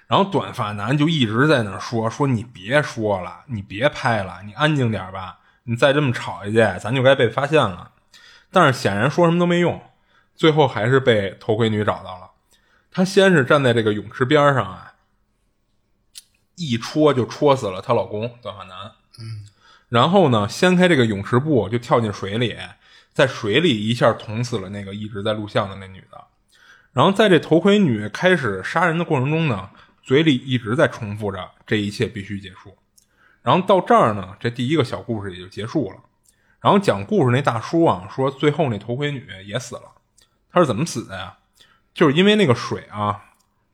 [0.06, 5.39] 然后短发男就一直在那说说你别说了，你别拍了，你安静点吧。
[5.70, 7.92] 你再这么吵下去，咱就该被发现了。
[8.52, 9.80] 但是显然说什么都没用，
[10.36, 12.32] 最后还是被头盔女找到了。
[12.92, 14.96] 她先是站在这个泳池边上啊，
[16.56, 18.94] 一戳就戳死了她老公短发男。
[19.20, 19.46] 嗯，
[19.90, 22.58] 然后呢，掀开这个泳池布就跳进水里，
[23.14, 26.26] 在水里一下捅死了那个一直在录像的那女的。
[26.94, 29.70] 然后在这头盔女开始杀人的过程中呢。
[30.02, 32.76] 嘴里一直在重复着“这一切必须结束”，
[33.42, 35.98] 然后到这儿呢，这第一个小故事也就结束了。
[36.60, 39.84] 然后讲故事那大叔啊说，最后那头盔女也死了。
[40.52, 41.38] 她是怎么死的呀？
[41.94, 43.26] 就是因为那个水啊，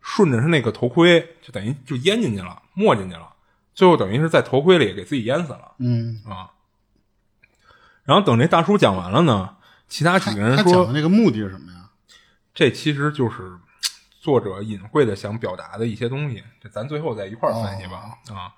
[0.01, 3.34] 顺着他那个头盔，就等于就淹进去了，没进去了。
[3.73, 5.71] 最后等于是在头盔里给自己淹死了。
[5.80, 6.51] 嗯啊。
[8.04, 11.89] 然后等这大叔讲完了呢，其他几个人说，他讲的那个目的是什么呀？
[12.54, 13.58] 这其实就是。
[14.25, 18.51] 作者隐晦的想表达的一些东西，这咱最后再一块儿分析吧啊。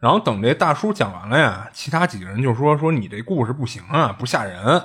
[0.00, 4.82] 然后等这大叔讲完了呀，其他几个人就说说你这故事不行啊，不吓人。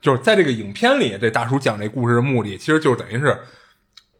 [0.00, 3.36] 就是在这个影片里，这大叔讲这故事的目的，其实就是等于是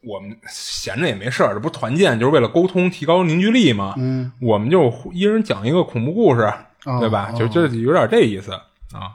[0.02, 3.94] 我们闲着也没事儿，这不团建就是为了沟通、提高凝聚力嘛？
[3.96, 6.52] 嗯，我们就一人讲一个恐怖故事，
[6.98, 7.30] 对吧？
[7.38, 9.14] 就就有点这意思啊。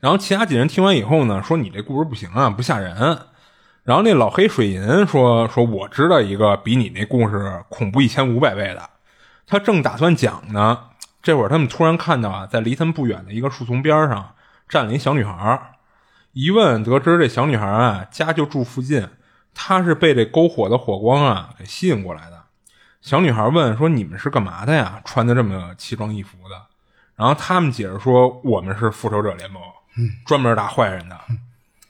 [0.00, 3.18] 然后其他几人听完以后呢，说你这故事不行啊，不吓人。
[3.84, 8.90] 然后那老黑水银说：“说我知道一个比你那故事恐怖一千五百倍的。”
[9.50, 14.36] 他正打算讲呢，这会儿他们突然看到啊，在离他们不远的一个树丛边上
[14.68, 15.72] 站了一小女孩。
[16.32, 19.08] 一问得知，这小女孩啊家就住附近，
[19.52, 22.44] 她是被这篝火的火光啊给吸引过来的。
[23.00, 25.02] 小女孩问说：“你们是干嘛的呀？
[25.04, 26.66] 穿的这么奇装异服的？”
[27.16, 29.60] 然后他们解释说：“我们是复仇者联盟，
[30.24, 31.18] 专门打坏人的。”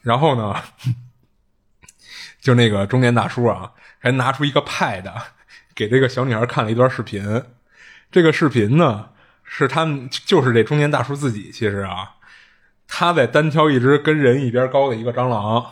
[0.00, 0.56] 然后呢？
[2.40, 5.12] 就那个中年大叔啊，还拿出一个 Pad，
[5.74, 7.42] 给这个小女孩看了一段视频。
[8.10, 9.10] 这个视频呢，
[9.44, 11.50] 是他们就是这中年大叔自己。
[11.52, 12.14] 其实啊，
[12.88, 15.64] 他在单挑一只跟人一边高的一个蟑螂，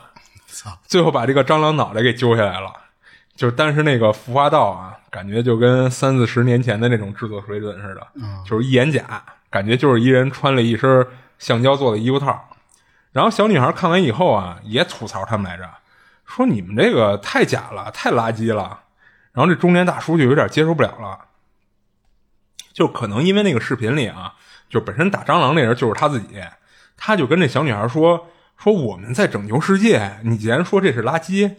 [0.47, 0.79] 操！
[0.87, 2.73] 最后把这个蟑螂脑袋给揪下来了。
[3.35, 8.07] 就但是那个服化道啊，感觉就跟三四十年前的那种制作水准似的，
[8.45, 11.07] 就是一眼假，感觉就是一人穿了一身
[11.39, 12.49] 橡胶做的衣服套。
[13.13, 15.69] 然后小女孩看完以后啊，也吐槽他们来着。
[16.27, 18.81] 说你们这个太假了，太垃圾了。
[19.39, 21.27] 然后这中年大叔就有点接受不了了，
[22.73, 24.35] 就可能因为那个视频里啊，
[24.69, 26.43] 就本身打蟑螂那人就是他自己，
[26.97, 31.55] 他就跟这小女孩说说我们在拯救世界，你既然说这是垃圾，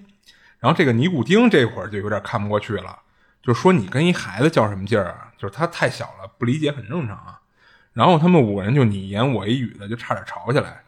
[0.59, 2.99] 然后这个尼古丁这会儿就有点看不过去了，
[3.41, 5.31] 就说你跟一孩子较什么劲儿啊？
[5.37, 7.39] 就是他太小了，不理解很正常啊。
[7.93, 10.81] 然后他们五个人就你一言我一语的，就差点吵起来。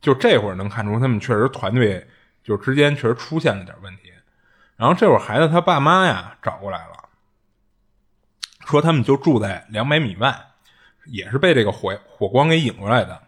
[0.00, 2.08] 就这会儿能看出他们确实团队。
[2.42, 4.07] 就之间确实出现了点问题，
[4.78, 7.10] 然后这会儿孩子他爸妈呀找过来了，
[8.64, 10.34] 说他们就住在两百米外，
[11.06, 13.20] 也是被这个火火光给引过来的。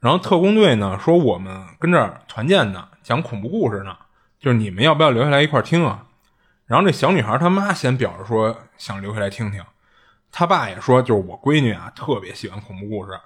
[0.00, 3.96] 然后特工队呢说我们跟这儿团建呢，讲恐怖故事呢，
[4.40, 6.06] 就是你们要不要留下来一块听啊？
[6.66, 9.62] 然后这小女孩她妈先表示说想留下来听听，
[10.32, 13.20] 他爸也说就是我闺女啊特别喜欢恐怖故事。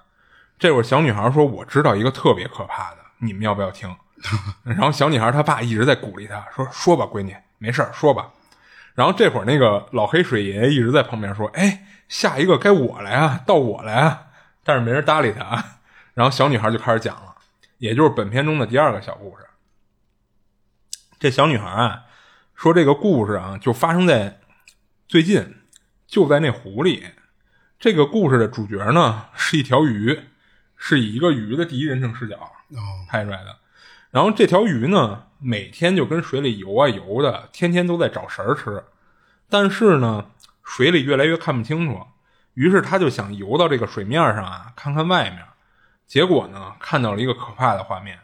[0.57, 3.95] 这会儿小女孩说我知道一个特别可怕的，你们要不要听？
[4.63, 8.31] 然后小女孩她爸一直在鼓励她说：“说吧，闺女，没事说吧。”
[8.95, 14.25] 然后这会儿那个老黑水爷一直在旁边说：“哎，下一个该我来啊，到我来啊。”
[14.65, 15.79] 但是没人搭理他啊。
[16.15, 17.35] 然后小女孩就开始讲了，
[17.77, 19.45] 也就是本片中的第二个小故事。
[21.19, 22.03] 这小女孩啊，
[22.55, 24.39] 说这个故事啊，就发生在
[25.07, 25.55] 最近，
[26.07, 27.05] 就在那湖里。
[27.79, 30.19] 这个故事的主角呢，是一条鱼，
[30.75, 32.51] 是以一个鱼的第一人称视角
[33.07, 33.58] 拍出来的。
[34.11, 38.83] 然后这条鱼呢，每天就跟水里游啊游的，天天都在找食儿吃。
[39.47, 40.31] 但是呢，
[40.63, 42.07] 水里越来越看不清楚，
[42.55, 45.45] 于是他就想游到这个水面上啊，看看外面。
[46.07, 48.19] 结果呢，看到了一个可怕的画面，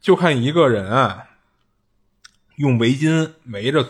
[0.00, 1.26] 就看一个人啊，
[2.56, 3.86] 用围巾围着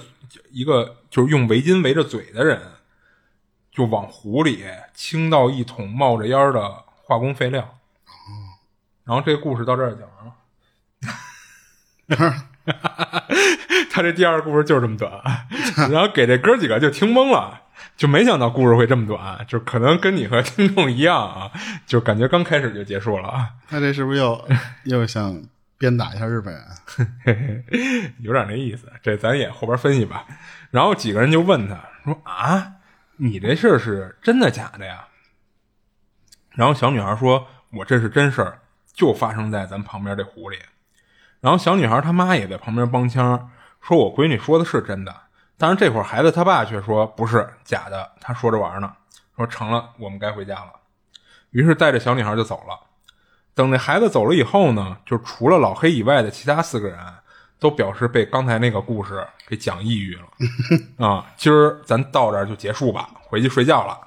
[0.50, 2.60] 一个，就是用围巾围着嘴的人，
[3.70, 7.78] 就往湖里倾倒一桶冒着烟的化工废料。
[9.04, 10.00] 然后这个故事到这儿就。
[13.90, 15.10] 他这第二个故事就是这么短，
[15.90, 17.62] 然后给这哥几个就听懵了，
[17.96, 21.50] 就没想到故事会这么短，就可能跟你和听众一样啊，
[21.86, 24.48] 就感觉刚开始就结束了啊，他这是不是又
[24.84, 25.42] 又想
[25.78, 26.54] 鞭打一下日本
[27.24, 27.64] 人？
[28.20, 28.90] 有点那意思。
[29.02, 30.24] 这咱也后边分析吧。
[30.70, 32.72] 然后几个人就问他说：“啊，
[33.16, 35.06] 你这事儿是真的假的呀？”
[36.54, 38.58] 然后小女孩说：“我这是真事儿，
[38.92, 40.58] 就发生在咱旁边这湖里。”
[41.40, 45.14] 然后小女孩她妈也在旁边帮腔，说：“我闺女说的是真的。”
[45.56, 48.92] 但是这会儿孩子他爸却说：“不是假的。”他说着玩呢，
[49.36, 50.72] 说：“成了，我们该回家了。”
[51.50, 52.78] 于是带着小女孩就走了。
[53.54, 56.98] 等这孩子走了以后呢，就除了老黑以外的其他四个人
[57.58, 60.28] 都表示被刚才那个故事给讲抑郁了
[61.04, 61.26] 啊！
[61.36, 63.98] 今儿咱到这儿就结束吧，回去睡觉了。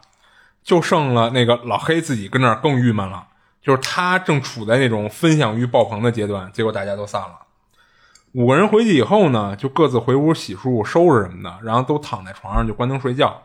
[0.63, 3.27] 就剩了那个老黑自己跟那儿更郁闷了。
[3.61, 7.39] 就是他正处在那种分享欲爆棚的阶段，结果大家都散了。
[8.33, 13.43] 五个人回去以后呢，就各自回屋洗漱、收拾什么的，然后都躺在床上就关灯睡觉。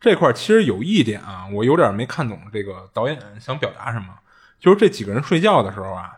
[0.00, 4.08] 这块其实有一点啊，我有点没看懂这个导演想表达什么。
[4.58, 6.12] 就是这几个人睡觉的时候啊，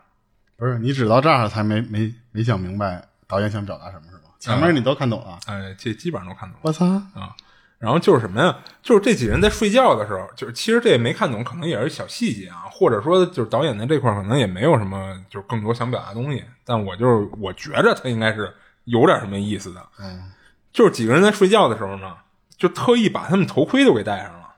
[0.55, 4.21] 不是你只到这儿才没没没想明白导演想表达什么是吗？
[4.39, 5.37] 前面你都看懂了？
[5.47, 6.61] 哎，这基本上都看懂了。
[6.63, 7.35] 我操啊！
[7.77, 8.57] 然后就是什么呀？
[8.81, 16.43] 就是这几人在睡觉的时候，就是其实这也没看懂，可能也是小细节啊，或者说就是导演在这块可能也没有什么就是更多想表达东西。
[16.63, 18.55] 但我就是我觉着他应该是
[18.85, 19.85] 有点什么意思的。
[19.99, 20.31] 嗯，
[20.71, 22.15] 就是几个人在睡觉的时候呢，
[22.57, 24.55] 就特意把他们头盔都给戴上了。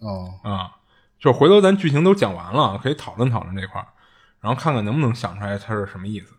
[0.00, 0.76] 哦啊，
[1.20, 3.86] 就回头咱剧情都讲完了，可以讨论讨论这块
[4.40, 6.34] 然后看看能不能想出来他是什么意思。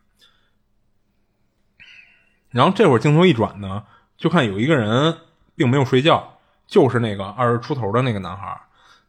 [2.49, 3.85] 然后这会儿镜头一转呢，
[4.17, 5.17] 就看有一个人。
[5.56, 6.38] 并没有睡觉，
[6.68, 8.60] 就是那个二十出头的那个男孩，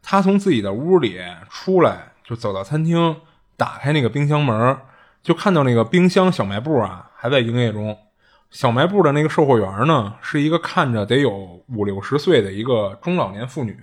[0.01, 1.19] 他从自己的屋里
[1.49, 3.17] 出来，就走到餐厅，
[3.57, 4.77] 打开那个冰箱门，
[5.23, 7.97] 就看到那个冰箱小卖部啊还在营业中。
[8.51, 13.77] 小卖部的那个售货员呢，是一个看着得有五六十岁的一个中老年妇女，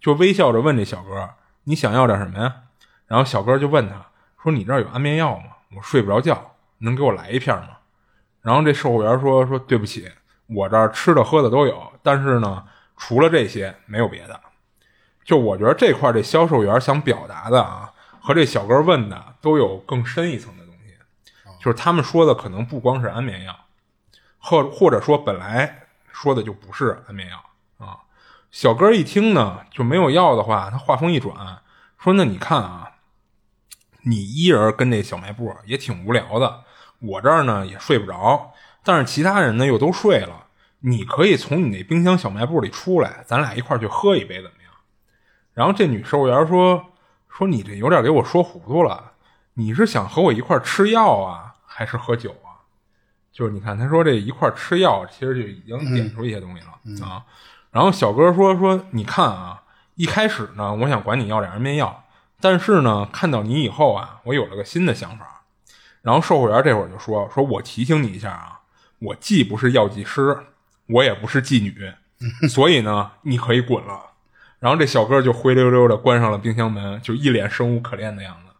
[0.00, 1.28] 就微笑着问这小哥
[1.64, 2.54] ：“你想要点什么呀？”
[3.06, 4.06] 然后小哥就问他
[4.42, 5.44] 说：“你这儿有安眠药吗？
[5.76, 7.68] 我睡不着觉，能给我来一片吗？”
[8.40, 10.10] 然后这售货员说：“说对不起。”
[10.52, 12.64] 我这儿吃的喝的都有，但是呢，
[12.96, 14.40] 除了这些没有别的。
[15.24, 20.94] 就我觉得这块这销售员想表达的啊，和这小哥问的都有更深一层的东西，
[21.60, 23.54] 就是他们说的可能不光是安眠药，
[24.38, 27.98] 或或者说本来说的就不是安眠药啊。
[28.50, 31.62] 小哥一听呢，就没有药的话，他话锋一转
[31.98, 32.90] 说：“那你看啊，
[34.02, 36.64] 你一人跟这小卖部也挺无聊的，
[36.98, 40.46] 我这儿呢也睡不着。”但是其他人呢又都睡了，
[40.80, 44.72] 你可以从你那冰箱小卖部里出来，咱俩一块去喝一杯怎么样？
[45.52, 46.86] 然后这女售货员说
[47.28, 49.12] ：“说你这有点给我说糊涂了，
[49.54, 52.64] 你是想和我一块吃药啊，还是喝酒啊？
[53.30, 57.24] 就是你看，他说这一块吃药，其实就已经点出一些东西了啊。
[57.70, 59.62] 然后小哥说：说你看啊，
[59.96, 62.04] 一开始呢，我想管你要点安眠药，
[62.40, 65.42] 但是呢，看到你以后啊，我有了个新的想法。
[66.02, 68.56] 然后售货员这会儿就说：说我提醒你一下啊。”
[69.00, 70.38] 我既不是药剂师，
[70.86, 71.92] 我也不是妓女，
[72.48, 74.12] 所以呢，你可以滚了。
[74.58, 78.52] 然后这小哥就灰溜溜的关上了冰箱门，就一脸生无可恋的样子。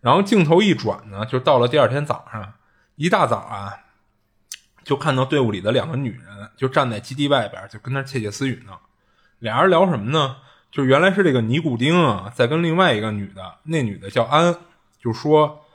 [0.00, 2.54] 然后镜头一转呢，就到了第二天早上，
[2.96, 3.74] 一大早啊，
[4.84, 8.72] 就看到队伍里的两个女人就站在基地外边，就跟那窃窃私语呢。
[9.40, 10.38] 俩人聊什么呢？
[10.70, 14.56] 就原来是这个尼古丁啊，在跟另外一个女的，那女的叫安，
[14.98, 15.66] 就说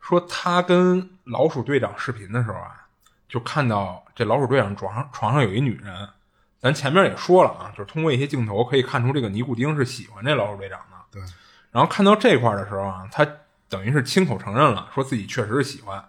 [0.00, 2.83] 说他跟老鼠队长视频的时候啊。
[3.28, 6.08] 就看到这老鼠队长床上床上有一女人，
[6.60, 10.96] 咱前面也说了啊，就是通过一些镜头可以看出这个尼古丁是喜欢这老鼠队长的。
[11.10, 11.22] 对，
[11.72, 13.26] 然后看到这块的时候啊，他
[13.68, 16.04] 等于是亲口承认了，说自己确实是喜欢，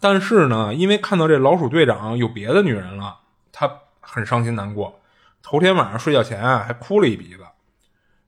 [0.00, 3.18] 但是呢，因为看到这老鼠队长有别的女人了，
[3.52, 5.00] 他很伤心难过。
[5.42, 7.46] 头天晚上睡觉前啊，还哭了一鼻子。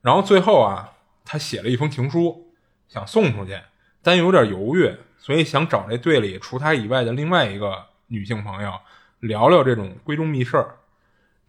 [0.01, 0.91] 然后最后啊，
[1.25, 2.53] 他写了一封情书，
[2.87, 3.59] 想送出去，
[4.01, 7.86] 但有点犹豫，所以想找这队里除他以外的另外一个。
[8.07, 8.79] 女性朋友
[9.19, 10.75] 聊聊这种闺中密事儿，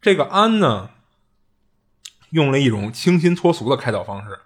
[0.01, 0.91] 这个安呢
[2.31, 4.41] 用了一种清新脱俗的开导方式，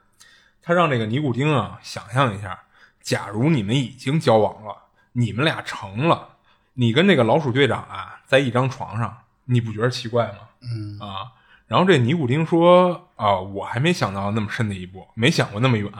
[0.62, 2.64] 他让这个尼古丁啊想象一下，
[3.00, 4.76] 假如你们已经交往了，
[5.12, 6.36] 你们俩成了，
[6.74, 10.38] 你跟这个老鼠队长啊在一张床上，你不觉得奇怪吗？
[10.60, 11.32] 嗯啊，
[11.66, 15.90] 然后这尼古丁说啊，我还没想到那么深的一步，没想过那么远。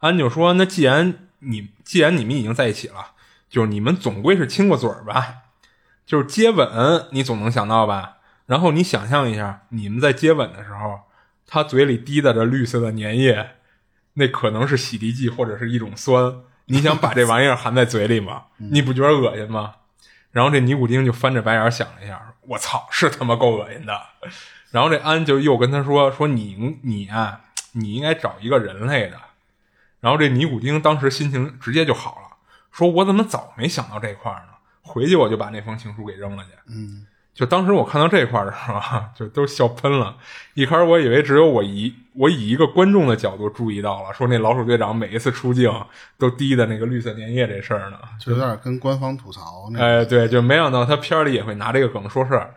[0.00, 3.12] 安就说：“那既然你既然你们已经在一起了，
[3.48, 5.43] 就是你们总归是亲过嘴儿吧？
[6.06, 8.18] 就是接吻，你总能想到吧？
[8.46, 11.00] 然后你想象一下，你们在接吻的时候，
[11.46, 13.56] 他嘴里滴答着绿色的粘液，
[14.14, 16.34] 那可能是洗涤剂或者是一种酸。
[16.66, 18.44] 你想把这玩意儿含在嘴里吗？
[18.58, 19.74] 你不觉得恶心吗？”
[20.32, 24.00] 然后这尼古丁就翻着白眼想了一下，我操，是他妈够恶心的。
[24.72, 27.42] 然后这安就又跟他说：“说你你啊，
[27.72, 29.16] 你应该找一个人类的。”
[30.00, 32.36] 然后这尼古丁当时心情直接就好了，
[32.72, 34.53] 说：“我怎么早没想到这块儿呢？
[34.84, 37.04] 回去我就把那封情书给扔了去。”嗯，
[37.34, 40.16] 就当时我看到这块儿的时候啊，就都笑喷了。
[40.54, 45.68] 一开始我以为只有我一我以一个观众的角度注意到了，说那老鼠队长每一次出镜
[46.16, 49.80] 都滴的那个绿色粘液这事儿呢，就有点跟官方吐槽那。
[49.80, 52.54] 哎，对，就没想到他片儿里也会拿这个梗说事儿。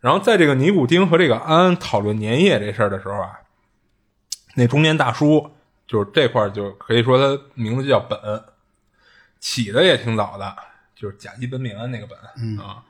[0.00, 3.40] 然后在这个尼古丁和这个安讨论粘液这事儿的时候啊，
[4.54, 5.50] 那中年大叔
[5.88, 8.18] 就是这块儿就可以说他名字就叫本，
[9.40, 10.54] 起的也挺早的，
[11.04, 12.14] 就是甲基苯丙胺那个苯、
[12.58, 12.82] 啊。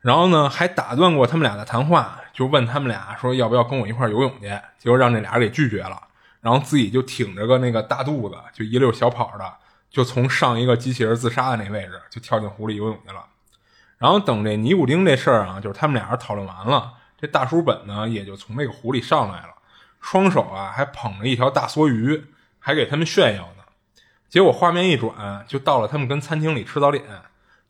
[0.00, 4.46] 然后呢，还打断过他们俩的谈话，就问他们俩说要不要跟我一块儿游泳去，
[4.78, 6.00] 结果让这俩人给拒绝了。
[6.40, 9.54] 然后自己就挺着个那个大肚子，就一溜小跑的，
[9.90, 13.24] 就从上一个机器人自杀的那位置就跳进湖里游泳去了。
[13.98, 19.54] 然后等这尼古丁这事儿啊，就是他们俩人讨论完了，这大叔本呢也就从那个湖里上来了，
[20.00, 22.24] 双手啊还捧着一条大梭鱼，
[22.58, 23.62] 还给他们炫耀呢。
[24.28, 27.04] 结果画面一转，就到了他们跟餐厅里吃早点，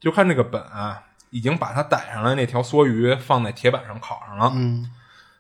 [0.03, 4.53] 就看这个本啊已经把他逮上来那条梭鱼放在铁板上烤上了。
[4.55, 4.90] 嗯，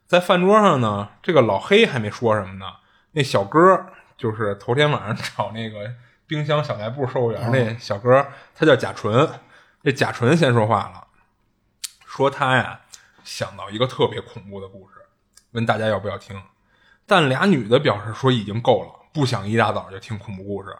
[0.06, 2.66] 在饭桌上呢，这个老黑还没说什么呢，
[3.10, 3.86] 那小哥
[4.16, 5.92] 就是头天晚上 找那个
[6.28, 9.28] 冰箱小卖部售货员那小哥，他叫贾纯。
[9.82, 11.08] 这贾纯先说话了，
[12.06, 12.82] 说他呀
[13.24, 14.94] 想到一个特别恐怖的故事，
[15.50, 16.40] 问大家要不要听。
[17.04, 20.74] 但俩女的表示说已经够了，不想一大早就听恐怖故事。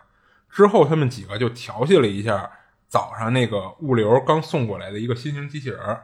[0.49, 2.49] 之后他们几个就调戏了一下
[2.93, 5.99] 早上那个物流刚送过来的一个新型机器人，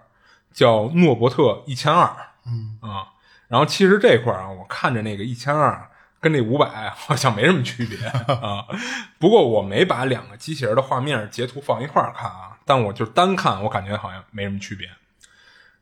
[0.54, 2.10] 叫诺伯特一千二。
[2.46, 3.12] 嗯啊，
[3.48, 5.86] 然后其实这块儿啊，我看着那个一千二
[6.18, 7.98] 跟这五百好像没什么区别
[8.34, 8.64] 啊。
[9.18, 14.88] 不过我没把两个机器人的画面截图放一块儿看啊，但我就单看，我感觉好像没什么区别。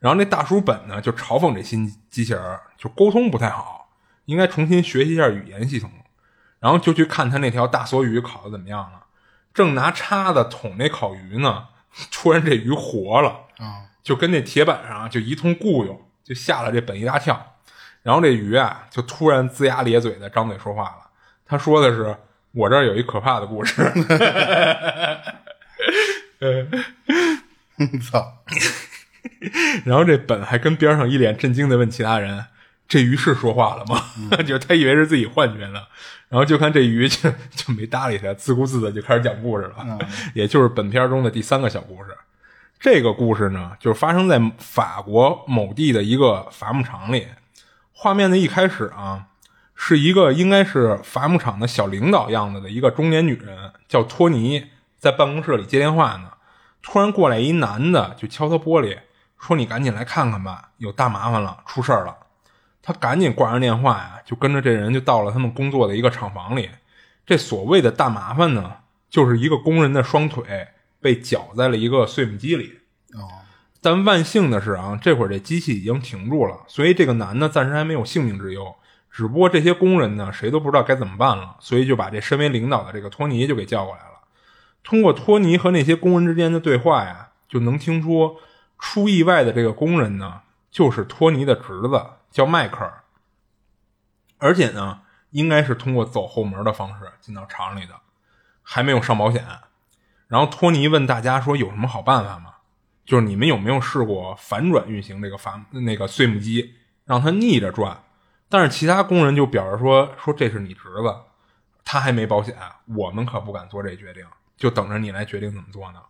[0.00, 3.90] 然后那大叔本呢，就嘲讽这新机器人就沟通不太好，
[4.24, 5.88] 应该重新学习一下语言系统。
[6.58, 9.05] 然后就去看他那条大梭鱼烤的怎么样了，
[9.56, 11.68] 正拿叉子捅那烤鱼呢，
[12.12, 17.54] 突然这鱼活了啊，就跟那铁板上就一通雇佣，就吓了这本一大跳。
[18.02, 21.10] 然后这鱼啊，就突然龇牙咧嘴的张嘴说话了。
[21.46, 22.14] 他说的是
[22.52, 23.82] ：“我这儿有一可怕的故事。
[28.10, 28.42] 操，
[29.86, 32.44] ”然后这本还跟边上一脸震惊的问其他人
[32.86, 34.04] ：“这鱼是说话了吗？”
[34.46, 35.84] 就他以为是自己幻觉呢。
[36.28, 39.98] 然后就看这鱼就就没搭理他，自顾自的就开始讲故事了，
[40.34, 42.16] 也就是本片中的第三个小故事。
[42.78, 47.28] 这个故事呢，就是发生在法国某地的一个伐木场里。
[47.92, 49.26] 画面的一开始啊，
[49.74, 54.66] 是一个应该是伐木场的小领导样子的一个中年女人，叫托尼，
[54.98, 56.32] 在办公室里接电话呢。
[56.82, 58.98] 突然过来一男的，就敲他玻璃，
[59.40, 62.14] 说：“你赶紧来看看吧，有大麻烦了，出事儿了。”
[62.86, 66.70] 他赶紧挂上电话呀，就跟着这人就到了他们工作的一个厂房里。
[67.26, 68.76] 这所谓的大麻烦呢，
[69.10, 70.68] 就是一个工人的双腿
[71.00, 72.78] 被绞在了一个碎木机里。
[73.14, 73.26] 哦，
[73.82, 78.72] 但万幸的是啊，这会儿这机器已经停住了，所以这个男的暂时还没有性命之忧。
[79.10, 84.20] 只不过这些工人呢，谁都不知道该怎么办了，所以就把这身为领导的这个托尼就给叫过来了。
[84.84, 88.36] 通过托尼和那些工人之间的对话呀，就能听出
[88.78, 92.00] 出意外的这个工人呢，就是托尼的侄子，
[92.36, 93.02] 叫迈克尔。
[94.36, 97.94] 而且呢，应该是通过走后门的方式进到厂里的，
[98.62, 99.42] 还没有上保险。
[100.28, 102.56] 然后托尼问大家说：“有什么好办法吗？
[103.06, 106.74] 就是你们有没有试过反转运行这个阀那个碎木机，
[107.06, 108.02] 让它逆着转？”
[108.50, 111.16] 但是其他工人就表示说：“说这是你侄子，
[111.86, 112.54] 他还没保险，
[112.94, 114.26] 我们可不敢做这决定，
[114.58, 116.02] 就等着你来决定怎么做呢。”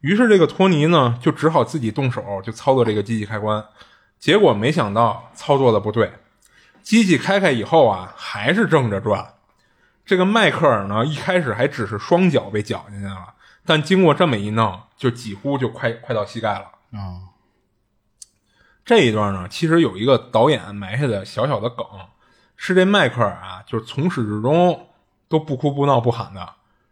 [0.00, 3.64] 于是这个托尼呢，就只好自己动手就操作这个机器开关。
[4.22, 6.12] 结果没想到操作的不对，
[6.80, 9.34] 机器开开以后啊，还是正着转。
[10.06, 13.34] 这个迈克尔呢，一开始还只是双脚被绞进去了，
[13.66, 16.66] 但经过这么一弄，就几乎就快快到膝盖了。
[16.92, 17.34] 啊，
[18.84, 21.84] 这一段呢，其实有一个导演埋下的小小的梗，
[22.56, 24.86] 是这迈克尔啊，就是从始至终
[25.26, 26.48] 都不哭不闹不喊的，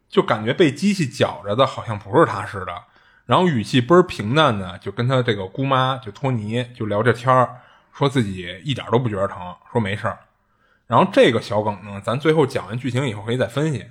[0.08, 2.74] 就感觉被机器绞着的好像不是他似的。
[3.30, 7.60] 然后语气倍儿平淡的，就跟他这个姑妈就托尼就聊着天儿，
[7.92, 10.18] 说自己一点都不觉得疼，说没事儿。
[10.88, 13.86] 然后这个小梗呢，咱最后讲完剧情以后可以再分析。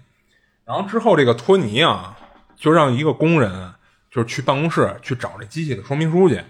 [0.66, 2.18] 然后之后这个托尼啊，
[2.58, 3.76] 就让一个工人
[4.12, 6.44] 就是去办公室去找这机器的说明书去，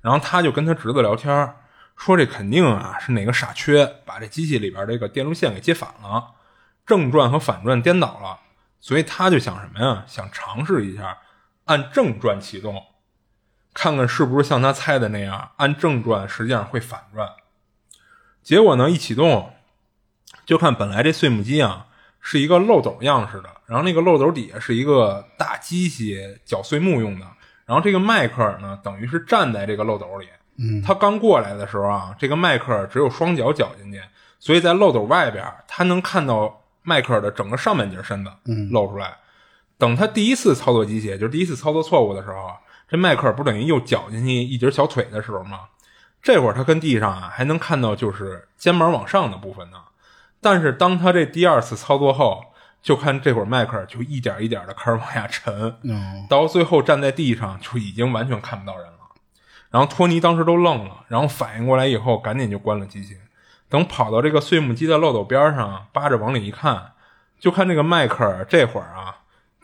[0.00, 1.52] 然后他就跟他侄子聊天，
[1.96, 6.34] 说这肯定啊是哪个傻缺把这机器里边这个电路线给接反了，
[6.86, 8.38] 正转和反转颠倒了，
[8.78, 10.04] 所以他就想什么呀？
[10.06, 11.18] 想尝试一下
[11.68, 12.82] 按正转启动，
[13.72, 17.30] 看看是不是像他猜的那样，按正转实际上会反转。
[18.42, 19.52] 结果呢，一启动。
[20.44, 21.86] 就看本来这碎木机啊
[22.20, 27.26] 是一个漏斗样式的，然后那个漏斗底下是一个大机器搅碎木用的，
[27.66, 34.00] 然后这个迈克尔呢等于是站在这个漏斗里，嗯，他刚过来的时候啊，这个迈克尔只有双脚搅进去，
[34.38, 39.18] 所以在漏斗外边他能看到迈克尔的整个上半截身子，嗯，露出来。
[39.78, 42.50] 等他第一次操作机械，就是第一次操作错误的时候，
[42.88, 45.60] 这迈克尔不等于又绞进去一截小腿的时候吗？
[46.20, 49.78] 这会儿他跟地上啊还能看到就是肩膀往上的部分呢。
[50.40, 52.44] 但是当他这第二次操作后，
[52.82, 55.76] 就看这会儿迈克尔就一点一点的开始往下沉，
[56.28, 58.98] 到最后站在地上就已经完全看不到人了。
[59.70, 63.16] 然后托尼当时都愣了，然后反应过来以后，赶紧就关了机器。
[63.68, 66.92] 等跑到这个碎木机的漏斗边上，扒着往里一看，
[67.38, 69.17] 就看这个迈克尔这会儿啊，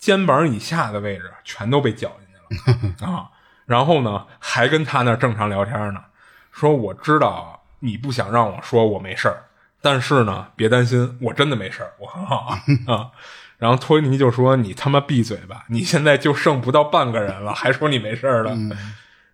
[0.04, 3.30] 肩膀以下的位置全都被绞进去了 啊。
[3.64, 6.04] 然后呢，还跟他那正常聊天呢，
[6.52, 9.44] 说我知道你不想让我说我没事儿。
[9.80, 13.10] 但是呢，别担心，我真的没事儿，我很好啊啊！
[13.56, 15.64] 然后托尼就说：“你他妈闭嘴吧！
[15.68, 18.54] 你现在就剩不到半个人了，还说你没事儿了。”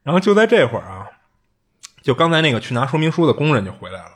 [0.04, 1.08] 然后就在这会儿啊，
[2.00, 4.12] 就刚才那个去拿说明书的工人就回来了，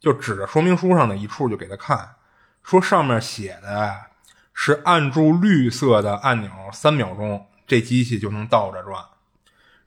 [0.00, 2.14] 就指着说明书上的一处就给他看，
[2.62, 4.09] 说上面写的
[4.62, 9.02] 是按住绿色的按钮三秒钟，这机器就能倒着转。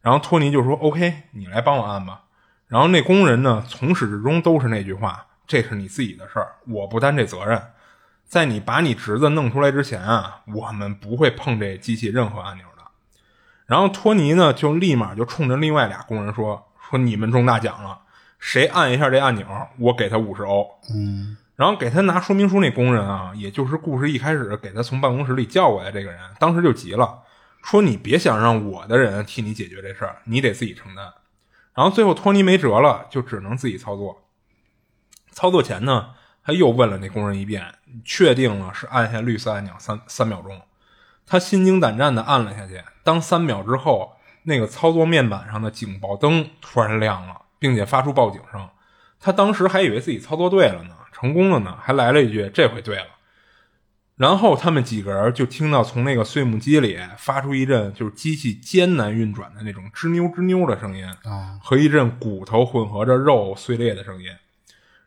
[0.01, 2.23] 然后托尼就说：“OK，你来帮我按吧。”
[2.67, 5.27] 然后那工人呢，从始至终都是那句话。
[5.45, 7.61] 这是你自己的事儿，我不担这责任。
[8.25, 12.81] 在你把你侄子弄出来之前啊，我们不会碰这机器任何按钮的。
[13.67, 17.99] 然后托尼呢，就立马就冲着另外俩工人说：“说你们中大奖了，
[18.39, 19.45] 谁按一下这按钮，
[19.77, 21.37] 我给他五十欧。”嗯。
[21.63, 27.19] 然后给他拿说明书那工人啊，也就是故事一开始给他从办公室里叫过来这个人，当时就急了，
[27.63, 31.13] 说：“你别想让我的人替你解决这事儿，你得自己承担。”
[31.73, 34.23] 然后最后托尼没辙了，就只能自己操作。
[35.31, 36.09] 操作前呢，
[36.43, 40.61] 他又问了那工人一遍，确定了是按下绿色按钮三三秒钟。
[41.25, 42.83] 他心惊胆战的按了下去。
[43.05, 48.67] 当三秒之后，那个操作面板上的警报灯突然亮了，并且发出报警声。
[49.17, 53.07] 他当时还以为自己操作对了呢，成功了呢，还来了一句：“这回对了。”
[54.17, 64.29] 然后他们几个人就听到从那个碎木机里发出一阵就是机器艰难运转的那种吱扭吱扭的声音啊，和一阵骨头混合着肉碎裂的声音。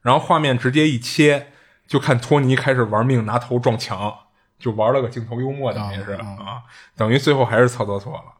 [0.00, 1.48] 然后画面直接一切，
[1.86, 4.16] 就看托尼开始玩命拿头撞墙，
[4.58, 6.62] 就玩了个镜头幽默，等于是啊，
[6.96, 8.32] 等于最后还是操作错了。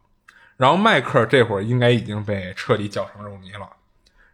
[0.57, 3.69] 然后迈克这会儿应该已经被彻底搅成肉泥了。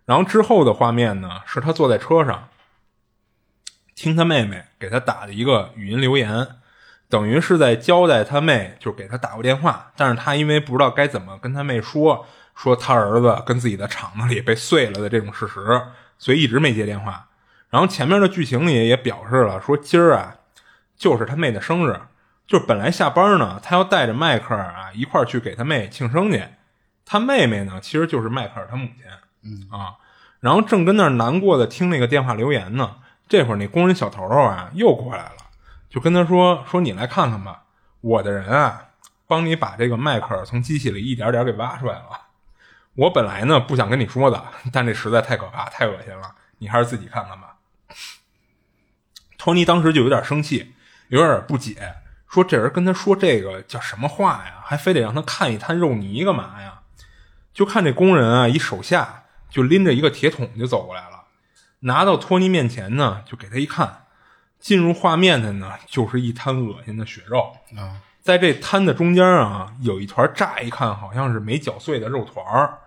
[0.04, 2.48] 然后之后的画面呢，是他坐在车上，
[3.94, 6.46] 听他妹妹给他打的一个语音留言，
[7.08, 15.60] 等于是在交代他妹就给他打过电话，但是他因为不知道该怎么跟他妹说，说他儿子跟自己的厂子里被碎了的这种事实。
[16.18, 17.26] 所以一直没接电话，
[17.68, 20.36] 然后前面的剧情里也表示了，说今儿啊
[20.96, 22.00] 就是他妹的生日，
[22.46, 26.44] 就是本来下班呢，他要带着迈克尔啊一块儿去给他妹庆生去，
[27.04, 29.04] 他妹妹呢其实就是迈克尔他母亲，
[29.42, 29.66] 嗯。
[29.76, 29.96] 啊，
[30.38, 32.98] 然后正跟那儿难过的听那个电话留言呢，
[33.32, 35.36] 这会儿那工人小头头啊又过来了，
[35.88, 37.62] 就跟他说说你来看看吧，
[38.02, 38.88] 我的人啊
[39.26, 42.10] 帮你把这个迈克尔从机器里一点点给挖出来了。
[42.94, 47.56] 我本来呢不想跟你说的，但这实在太可怕、太恶心了，你还是自己看看吧。
[49.38, 50.74] 托尼当时就有点生气，
[51.08, 51.94] 有点不解，
[52.28, 54.60] 说这人跟他说这个叫什么话呀？
[54.62, 56.82] 还非得让他看一滩肉泥干嘛呀？
[57.54, 61.11] 就看这工人啊，一手下就拎着一个铁桶就走过来了，
[61.82, 64.04] 拿到托尼面前呢，就给他一看，
[64.58, 68.02] 进入画面的呢就是一滩恶心的血肉啊。
[68.20, 72.78] 在这摊的中间啊，有一团乍一看好像是没搅碎的肉团儿。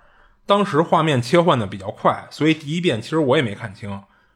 [0.45, 3.89] 当时画面切换的比较快，所以第一遍其实我也没看清。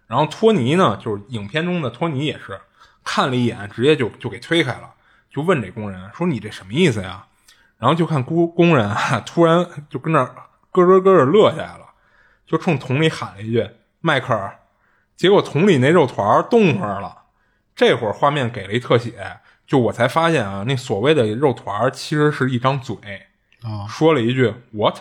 [0.08, 2.60] 然后托尼呢，就是影片中的托尼也是
[3.04, 4.92] 看了一眼，直接就就给推开了，
[5.30, 7.26] 就问这工人说：“你这什么意思呀？”
[7.78, 10.26] 然后就看工工人啊，突然就跟那
[10.72, 11.86] 咯咯咯的乐起来了，
[12.46, 13.70] 就冲桶里喊了一句
[14.02, 14.60] ：“迈克尔！”
[15.16, 17.18] 结果桶里那肉团动会儿了。
[17.76, 19.14] 这会儿画面给了一特写。
[19.66, 22.96] 就我才发现啊，那所谓的肉团其实是一张嘴
[23.62, 24.98] 啊，说了一句 “what”，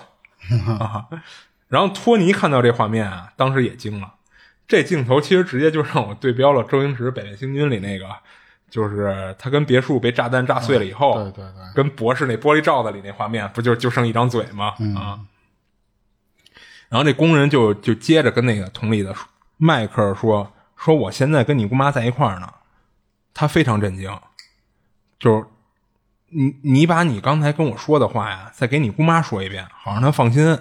[1.69, 4.13] 然后托尼看到这画面啊，当时也惊了。
[4.67, 8.07] 这镜头其实直接就让我对标了周星驰《北面星君》里那个，
[8.69, 14.75] 就是他跟别墅被炸弹炸碎了以后，对对对跟博士那玻璃罩子里那画面，不就就剩一张嘴吗？
[14.95, 15.19] 啊。
[16.89, 19.15] 然后这工人就就接着跟那个同里的
[19.57, 22.49] 迈克尔说说我现在跟你姑妈在一块儿呢，
[23.35, 24.19] 他非常震惊，
[25.19, 25.45] 就是
[26.31, 30.59] 你你把你刚才跟我说的话呀，再给你姑妈说一遍，好让她放心。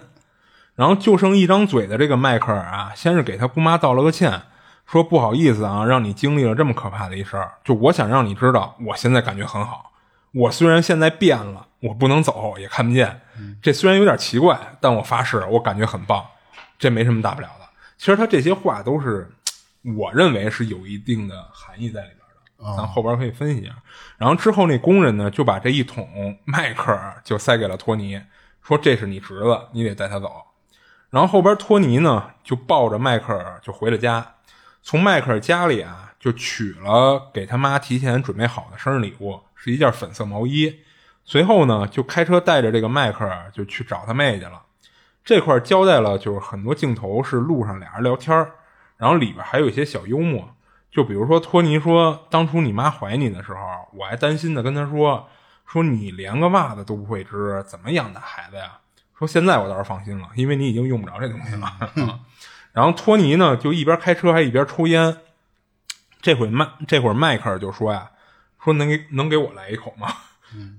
[0.76, 4.44] 然后就剩一张嘴的这个迈克尔啊，先是给他姑妈道了个歉，
[4.86, 7.54] 说不好意思啊，让你经历了这么可怕的一事儿。
[7.64, 9.92] 就我想让你知道，我现在感觉很好。
[10.34, 13.22] 我虽然现在变了，我不能走，也看不见，
[13.62, 16.26] 这虽然有点奇怪，但我发誓，我感觉很棒，
[16.80, 17.68] 这没什么大不了的。
[17.98, 19.30] 其实他这些话都是，
[19.96, 22.20] 我认为是有一定的含义在里边
[22.58, 23.76] 的，咱后边可以分析一下。
[24.18, 28.20] 然后之后那工人呢，就把这一桶迈克尔就塞给了托尼，
[28.64, 30.32] 说这是你侄子，你得带他走。
[31.12, 34.36] 然后后边托尼呢就抱着迈克尔就回了家，
[34.82, 40.80] 从迈克尔家里啊就取了给他妈提前准备好的生日礼物，是一件粉色毛衣。
[41.30, 44.64] 随后呢就开车带着这个迈克尔就去找他妹去了。
[45.26, 48.34] 这块交代了就是很多镜头是路上俩人聊天
[48.96, 50.56] 然后里边还有一些小幽默，
[50.90, 53.60] 就比如说托尼说当初你妈怀你的时候，
[53.94, 55.28] 我还担心的跟她说
[55.66, 58.80] 说你连个袜子都不会织，怎么养的孩子呀？
[59.20, 62.20] 说现在我倒是放心了，因为你已经用不着这东西了。
[62.72, 65.18] 然后托尼呢，就一边开车还一边抽烟。
[66.22, 68.12] 这会迈这会迈克尔就说呀
[68.64, 70.08] ：“说能给能给我来一口吗？”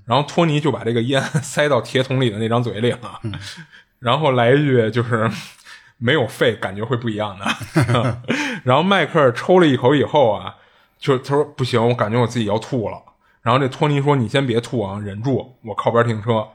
[0.06, 3.20] 然后托尼就把这个烟 塞到铁桶里的那张嘴里了，
[4.00, 5.30] 然后来一句就是
[5.98, 8.22] 没有肺感觉会不一样的。
[8.64, 10.56] 然后迈克尔抽了一口以后啊，
[10.98, 13.02] 就他说不行，我感觉我自己要吐了。
[13.42, 16.48] 然后这托尼说：“你先别吐啊，忍住，我靠边停车。”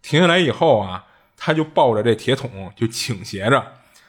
[0.00, 1.04] 停下来以后啊。
[1.40, 3.64] 他就抱着这铁桶就倾斜着，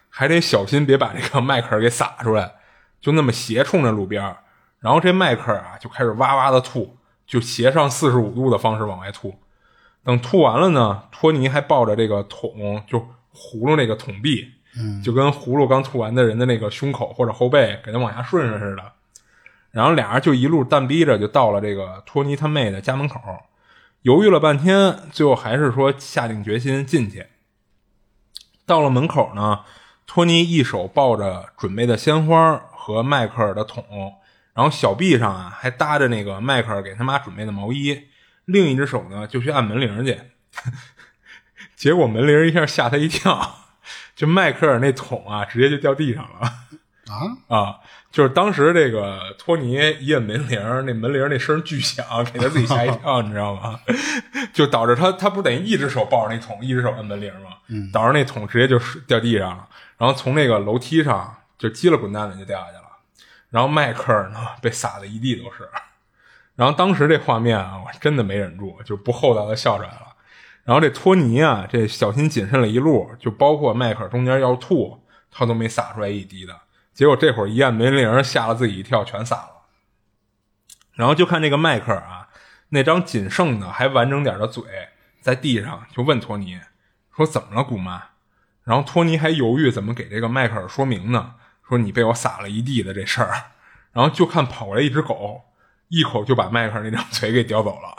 [0.09, 2.53] 还得小心别把这个迈克尔给洒出来，
[2.99, 4.35] 就那么斜冲着路边
[4.79, 6.97] 然后这迈克尔啊就开始哇哇的吐，
[7.29, 9.35] 就斜上四十五度的方式往外吐。
[10.03, 12.99] 等吐完了呢，托尼还抱着这个桶就
[13.31, 14.47] 葫芦那个桶壁，
[15.03, 18.83] 就跟葫芦刚吐完的人的那个胸口或者后背给他往下顺顺似的。
[19.69, 23.19] 然后俩人就一路蛋逼着就到了这个托尼他妹的家门口。
[24.01, 27.27] 犹豫了半天，最后还是说下定决心进去。
[28.65, 29.59] 到了门口呢，
[30.07, 34.15] 托尼一手抱着准备的鲜花和迈克尔的桶，
[34.59, 37.97] 然后小臂上啊还搭着那个迈克尔给他妈准备的毛衣，
[38.43, 40.19] 另一只手呢就去按门铃去。
[41.77, 43.67] 结果门铃一下吓他一跳，
[44.17, 46.41] 就迈克尔那桶啊直接就掉地上了。
[47.07, 47.75] 啊啊！
[48.11, 53.79] 就是当时这个托尼一按门铃，那门铃那声巨响，给他自己吓一跳， 你知道吗？
[54.51, 57.51] 就导致他他不等于一只手抱着那桶，一只手按门铃吗？
[57.69, 62.78] 嗯，导致那桶直接就掉地上了，然后从那个楼梯上就叽了滚蛋的就掉下去了。
[63.49, 65.69] 然后迈克尔呢被撒的一地都是。
[66.55, 70.15] 然后当时这画面啊，我真的没忍住，就不厚道的笑出来了。
[70.65, 76.59] 然后这托尼啊，这小心谨慎了一路，就包括迈克尔中间要吐，他都没撒出来一滴的。
[76.93, 79.51] 结果这会儿一按门铃，吓了自己一跳，全洒了。
[80.93, 82.27] 然后就看这个迈克尔啊，
[82.69, 84.63] 那张仅剩的还完整点的嘴，
[85.21, 86.59] 在地上就问托尼
[87.15, 88.03] 说：“怎么了，姑妈？”
[88.65, 91.35] 然后托尼还犹豫怎么给这个迈克尔说明呢，
[91.69, 93.33] 说：“你被我撒了一地的这事儿。
[93.93, 95.41] ”然后就看跑过来一只狗，
[95.87, 97.95] 一口就把迈克尔那张嘴给叼走了。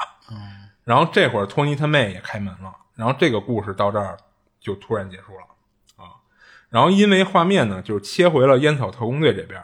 [0.85, 4.19] 然后这会儿托尼他妹也开门了，然后这个故事到这儿
[4.61, 6.19] 就突然结束了啊。
[6.69, 9.63] 然后因为画面呢，就是切回了烟草特工队这边，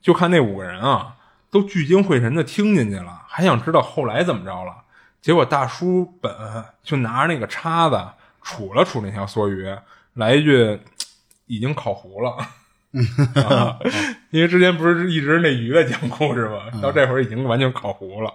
[0.00, 1.16] 就看那五个人啊，
[1.50, 4.84] 都聚精会神的听进去了，还想知道后来怎么着了。
[5.20, 6.32] 结果大叔本
[6.82, 7.96] 就拿着那个叉子
[8.42, 9.76] 杵了杵那条梭鱼，
[10.14, 10.80] 来一句
[11.46, 12.36] ：“已经烤糊了。
[14.30, 16.70] 因为之前不是一直那鱼在讲故事吗？
[16.80, 18.32] 到这会儿已经完全烤糊了。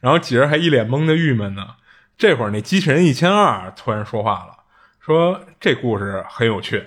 [0.00, 1.76] 然后几人还一脸懵的郁闷呢。
[2.18, 4.56] 这会儿那机器人一千二突然说话了，
[5.00, 6.84] 说这故事很有趣。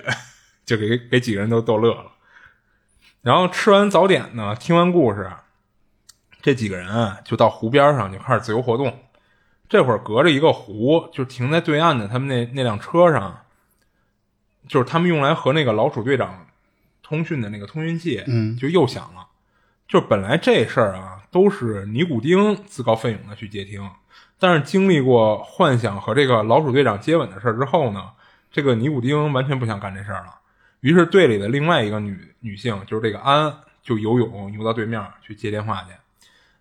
[0.64, 2.12] 就给给几个人都逗乐了，
[3.22, 5.32] 然后吃完早点呢，听完故事，
[6.42, 9.04] 这几个人就到湖边上就开始自由活动。
[9.66, 13.46] 这会儿隔着一个湖，就停在对岸的他们那那辆车上，
[14.68, 16.47] 就是他们用来和那个老鼠队长
[17.08, 19.26] 通讯的那个通讯器，嗯，就又响了。
[19.88, 23.90] 就本来这事儿啊，都是尼古丁自告奋勇的去接听，
[24.38, 28.10] 但是经历过幻想和这个老鼠队长接吻的事儿之后呢，
[28.50, 30.34] 这个尼古丁完全不想干这事儿了。
[30.80, 33.52] 于是队里的另外一个女女性，就是这个安，
[33.82, 35.88] 就游泳游到对面去接电话去。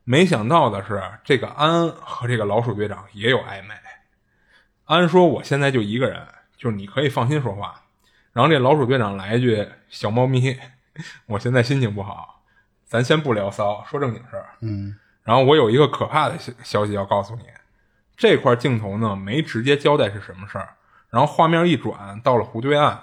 [0.05, 3.75] 没想到的是，这个安和这个老鼠队长也有暧昧。
[4.85, 6.25] 安说：“我现在就一个人，
[6.55, 7.81] 就是你可以放心说话。”
[8.37, 10.55] 然后这老鼠队长来一句：“小猫咪，
[11.25, 12.43] 我现在心情不好，
[12.85, 14.49] 咱先不聊骚，说正经事儿。
[14.61, 17.45] 嗯然后我有一个可怕的消消息要告诉你，
[18.15, 20.75] 这块镜头呢没直接交代是什么事儿，
[21.09, 22.99] 然后画面一转到了湖对岸，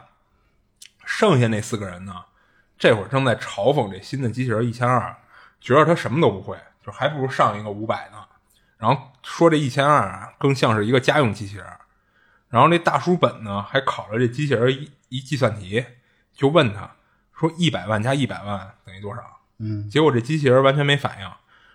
[1.04, 2.14] 剩下那四个人呢，
[2.78, 5.16] 这会儿正在嘲讽这新的机器人一千二，
[5.60, 6.56] 觉得他什么都不会，
[6.86, 8.18] 就还不如上一个五百呢。
[8.78, 11.66] 然后说这一千二啊，更像是一个家用机器人。
[12.54, 15.84] 然后那大叔本呢，还考了这机器人一一计算题，
[16.32, 16.88] 就问他
[17.36, 19.20] 说：“一百万加一百万等于多少？”
[19.58, 21.28] 嗯结果这机器人完全没反应。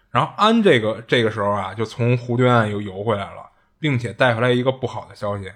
[0.09, 5.51] 然后安这个这个时候啊，就从湖对岸又游回来了，并且带回来一个不好的消息，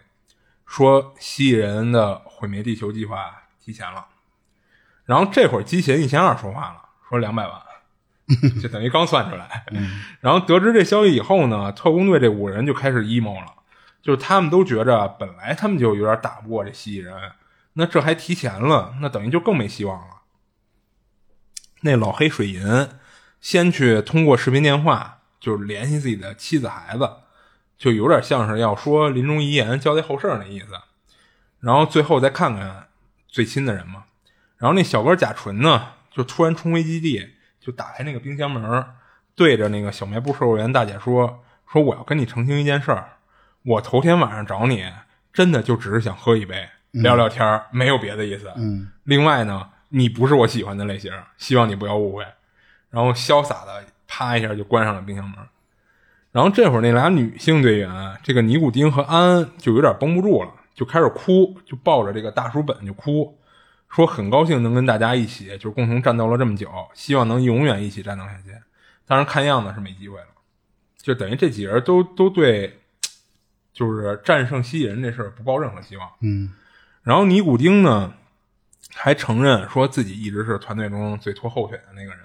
[0.66, 4.08] 说蜥蜴人的毁灭地球计划提前了。
[5.06, 7.62] 然后这会儿机器人一千二说话了，说两百万，
[8.62, 9.66] 就等于刚算出来。
[10.20, 13.54] 然后得知这消息以后呢，特工队这五人就开始 emo 了，
[14.04, 17.32] 就是他们都觉着本来他们就有点打不过这蜥蜴人，
[17.74, 20.22] 那这还提前了，那等于就更没希望了。
[21.82, 22.90] 那老黑水银
[23.40, 27.10] 先去通过视频电话，就是联系自己的妻子孩子，
[27.78, 30.68] 就有点像是要说临终遗言、交代后事那意思。
[31.62, 32.90] 然后最后再看看
[33.28, 34.04] 最亲的人嘛。
[34.58, 38.86] 然后那小哥甲醇呢，就突然冲回基地，就打开那个冰箱门，
[39.34, 43.18] 对着那个小卖部售货员大姐说：“说我要跟你澄清一件事儿，
[43.64, 44.86] 我头天晚上找你，
[45.32, 48.52] 真的就只是想喝一杯，聊聊天儿，没有别的意思。
[48.56, 52.26] 嗯另外呢，你不是我喜欢的类型，希望你不要误会。
[52.90, 55.38] 然后潇洒的啪一下就关上了冰箱门。
[56.32, 63.38] 然后这会儿那俩女性队员，这个尼古丁和安就有点绷不住了，就开始哭，就抱着这个大书本就哭，
[63.90, 68.52] 说很高兴能跟大家一起，就是共同战斗了这么久，希望能永远一起战斗下去。
[69.06, 70.28] 当然看样子是没机会了，
[70.98, 72.80] 就等于这几人都都对，
[73.74, 76.10] 就是战胜蜥蜴人这事儿不抱任何希望。
[76.22, 76.54] 嗯
[77.02, 78.14] 然后尼古丁呢，
[78.94, 82.20] 还承认说自己一直是团队中最拖后腿的那个人。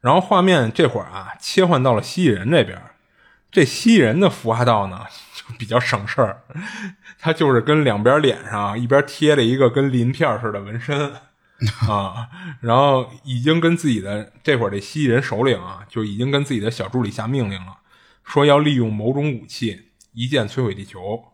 [0.00, 2.80] 然后画面这会儿啊，切换到了蜥蜴人这边。
[3.50, 6.42] 这蜥蜴人的孵化道呢，就比较省事儿，
[7.18, 11.12] 他就是跟两边脸上一边贴了一个跟鳞片似的纹身
[11.88, 12.28] 啊，
[12.60, 17.78] 然后已经跟自己的这会儿这蜥蜴人首领啊，就已经跟自己的小助理下命令了，
[18.24, 19.85] 说要利用某种武器
[20.16, 21.26] 一键摧毁地球。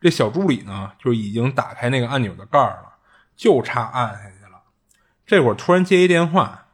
[0.00, 2.94] 这小助理呢，就已经打开那个按钮的盖儿了，
[3.36, 4.62] 就差按下去了。
[5.26, 6.68] 这会儿突然接一电话，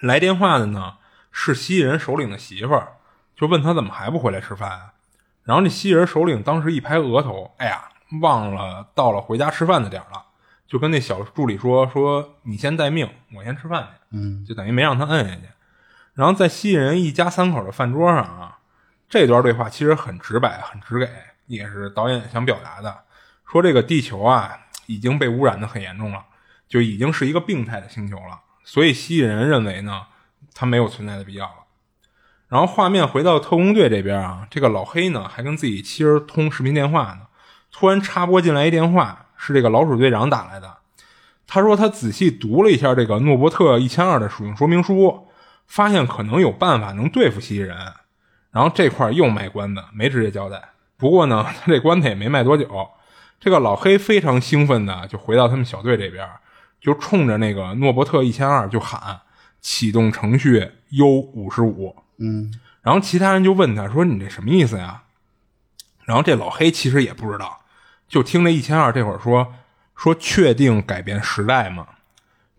[0.00, 0.98] 来电话的呢
[1.32, 2.98] 是蜥蜴人首领的媳妇儿，
[3.34, 4.92] 就问他怎么还不回来吃饭啊？
[5.44, 7.88] 然后这蜥蜴人首领当时一拍额头，哎呀，
[8.20, 10.26] 忘了到了回家吃饭的点儿了，
[10.66, 13.98] 就跟那小助理说说你先待命，我先吃饭去。
[14.10, 15.42] 嗯就等于没让他摁下去。
[16.12, 18.57] 然后在蜥蜴人一家三口的饭桌上啊，
[19.08, 21.08] 这段对话其实很直白、很直给，
[21.46, 23.04] 也是导演想表达的，
[23.50, 26.24] 说这个地球啊已经被污染的很严重了，
[26.68, 30.02] 就已经是一个病态的星球了，所以蜥蜴人认为呢，
[30.54, 31.52] 它没有存在的必要了。
[32.48, 37.28] 然后画面回到特工队这边啊，这个老黑呢还跟自己妻儿通视频电话呢，
[37.70, 40.78] 突然插播进来一电话，是这个老鼠队长打来的。
[41.46, 45.28] 他说他仔细读了一下这个诺伯特一千二的属性说明书，
[45.66, 47.94] 发现可能有办法能对付蜥蜴人。
[48.50, 50.70] 然后这块儿又卖关子，没直接交代。
[50.96, 52.88] 不过呢， 他这关子也没卖多久。
[53.40, 56.28] 这个老黑非常兴奋的就回到他们小队这边，
[56.80, 59.20] 就冲着那个诺伯特一千二就喊
[59.60, 61.94] 启动程序 U 五十五。
[62.18, 65.02] 嗯然后其他人就问他说：“你这什么意思呀？”
[66.06, 67.60] 然后这老黑其实也不知道，
[68.08, 69.54] 就听这一千二这会儿说
[69.94, 71.86] 说确定改变时代吗？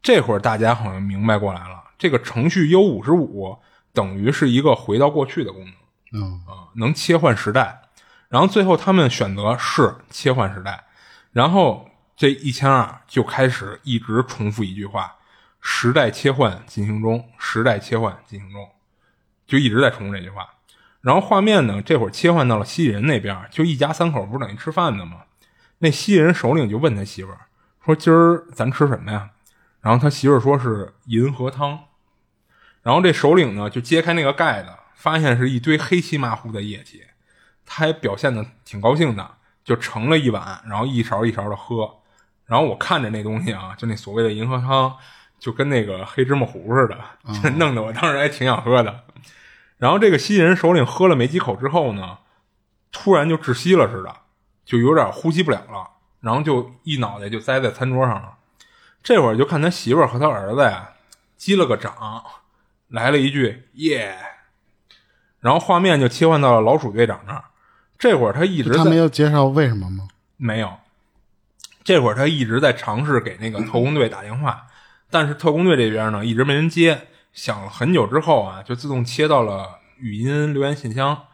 [0.01, 3.57] 这会儿大家好像明白过来了，这个程序 U 五十五
[3.91, 5.73] 等于是一个回到过去的功能
[6.11, 7.81] 嗯啊、能切换时代。
[8.27, 10.83] 然后最后他们选择是切换时代，
[11.31, 15.15] 然后这一千二就开始一直重复一句话：
[15.61, 18.69] 时代切换进行中，时代切换进行中。
[19.47, 20.47] 就一直在重复这句话。
[21.01, 25.23] 然后画面呢，这会儿切换到了蜥蜴人那边，就一家三口不是等于吃饭呢吗？
[25.79, 27.47] 那蜥蜴人首领就问他媳妇儿
[27.83, 29.29] 说：“今儿咱吃什么呀？”
[29.81, 31.79] 然后他媳妇儿说是银河汤。
[32.83, 34.69] 然后这首领呢就揭开那个盖子，
[34.99, 37.03] 发现是一堆黑漆麻糊的液体。
[37.65, 42.01] 他还表现的挺高兴的，就盛了一碗，然后一勺一勺的喝。
[42.45, 44.97] 然后我看着那东西啊，就那所谓的银河汤，
[45.39, 46.99] 就跟那个黑芝麻糊似的，
[47.41, 49.05] 就弄得我当时还挺想喝的。
[49.77, 52.17] 然后这个蜥蜴人首领喝了没几口之后呢，
[52.91, 54.13] 突然就窒息了似的，
[54.65, 55.89] 就有点呼吸不了了，
[56.19, 58.33] 然后就一脑袋就栽在餐桌上了。
[59.01, 60.89] 这会儿就看他媳妇儿和他儿子呀
[61.37, 62.23] 击了个掌，
[62.89, 64.17] 来了一句“耶”，
[65.39, 67.43] 然后画面就切换到了老鼠队长那儿。
[67.97, 70.07] 这会儿他一直在他没有介绍为什么吗？
[70.37, 70.71] 没有，
[71.83, 74.67] 这会儿他一直在尝试给那个特工队打电话，
[75.09, 81.25] 但是特工队这边呢一直没人接，想了很久之后啊，就自动切到了语音留言信箱。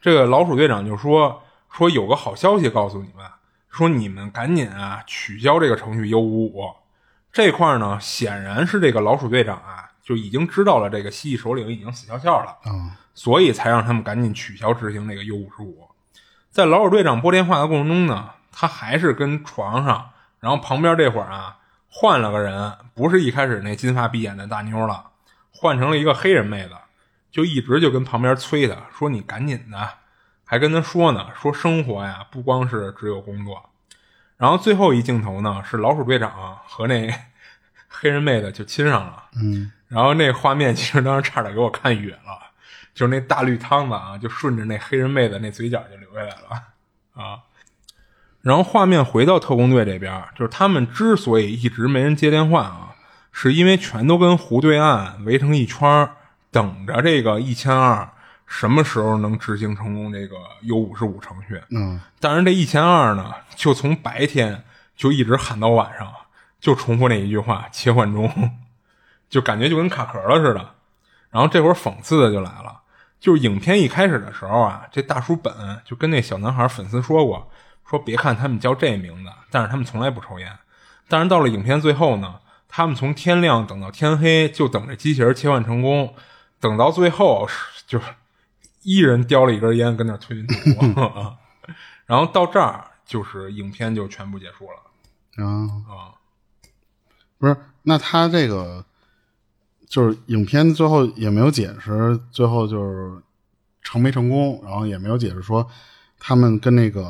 [0.00, 3.26] 这个老鼠队长就说说有个好消息告诉你们，
[3.70, 6.74] 说你们赶紧啊取消这个程序 U 五五
[7.32, 15.88] 这块呢，显然是这个老鼠队长啊就已经知道了这个蜥蜴首领已经死翘翘了，啊所以才让他们赶紧取消执行这个 U 五十五。
[16.50, 21.56] 在老鼠队长拨电话的过程中呢，他还是跟床上，然后旁边这会儿啊
[21.88, 25.10] 换了个人，不是一开始那金发碧眼的大妞了，
[25.50, 26.76] 换成了一个黑人妹子，
[27.30, 29.90] 就一直就跟旁边催他说：“你赶紧的。”
[30.46, 33.70] 还跟他说呢，说生活呀不光是只有工作。
[34.36, 37.12] 然后最后一镜头呢，是老鼠队长和那
[37.88, 39.24] 黑人妹子就亲上了。
[39.40, 42.38] 嗯，然后那画面其实当时差点给我看哕了，
[42.94, 47.40] 就是那大绿汤子啊，就顺着那黑人妹子那嘴角就流下来了啊。
[48.42, 52.94] 然后画面回到特工队这边，就是他们之所以一直没人接电话啊，
[53.32, 56.10] 是因为全都跟湖对岸围成一圈，
[56.50, 58.06] 等着这个一千二
[58.46, 61.58] 什么时候能执行成功这个 U 五十五程序。
[61.70, 64.62] 嗯，但是这一千二呢，就从白天
[64.94, 66.12] 就一直喊到晚上，
[66.60, 68.30] 就重复那一句话，切换中，
[69.34, 70.74] 就感觉就跟卡壳了似的。
[71.28, 72.80] 然后这会儿讽刺的就来了，
[73.18, 75.52] 就是影片一开始的时候啊，这大叔本
[75.84, 77.50] 就跟那小男孩粉丝说过，
[77.90, 80.56] 说别看他们叫这名字，但是他们从来不抽烟。
[81.08, 82.36] 但是到了影片最后呢，
[82.68, 86.14] 他们从天亮等到天黑，就等着机器人切换成功，
[86.60, 88.04] 等到最后是就是
[88.82, 91.34] 一人叼了一根烟跟那儿吞云吐雾。
[92.06, 95.50] 然后到这儿就是影片就全部结束了啊，
[95.88, 96.14] 啊。
[97.38, 98.84] 不是，那他这个
[99.94, 103.12] 就是影片最后也没有解释，最后就是
[103.80, 105.64] 成没成功，然后也没有解释说
[106.18, 107.04] 他们跟那个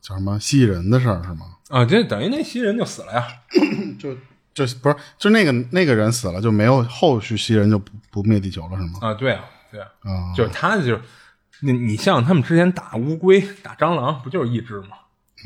[0.00, 1.46] 叫什么蜥蜴人的事儿是吗？
[1.70, 3.26] 啊，这等于那蜥蜴人就死了呀。
[3.98, 4.14] 就
[4.54, 9.00] 就不是就那个那个人死了，就没有后续蜥蜴人就不不灭地球了是吗？
[9.00, 11.02] 啊，对啊，对啊，啊，就是他就是
[11.62, 14.90] 你你像他们之前打乌龟、打蟑螂，不就是一只吗？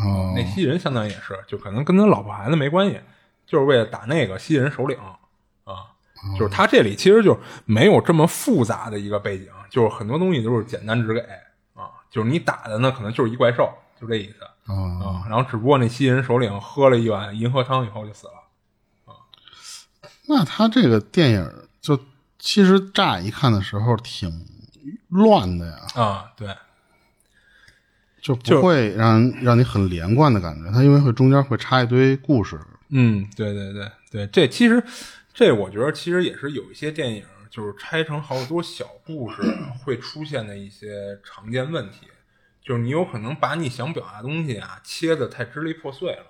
[0.05, 3.01] 哦那蜥蜴人相当于也是，就可能跟他老婆孩子没关系，
[3.47, 5.17] 就是为了打那个蜥蜴人首领啊。
[6.39, 11.21] 就是他这里其实就没有这么复杂的一个背景，就是很多东西都是简单直给
[11.75, 15.27] 啊，就是你打的呢可能就是一怪兽，就这意思啊啊。
[15.29, 18.33] 然后只不过那蜥蜴人首领喝了一碗银河汤以后就死了
[19.05, 19.15] 啊。
[20.29, 21.99] 那他这个电影就
[22.39, 24.47] 其实乍一看的时候挺
[25.09, 26.49] 乱的呀，啊，对，
[28.21, 30.71] 就就不会让让你很连贯的感觉。
[30.73, 32.59] 它因为会中间会插一堆故事，
[32.89, 34.83] 嗯，对对对对，这其实
[35.37, 39.43] 这我觉得其实也是有一些电影就是拆成好多小故事
[39.85, 42.07] 会出现的一些常见问题，
[42.63, 46.25] 就是你有可能把你想表达的东西啊切的太支离破碎了。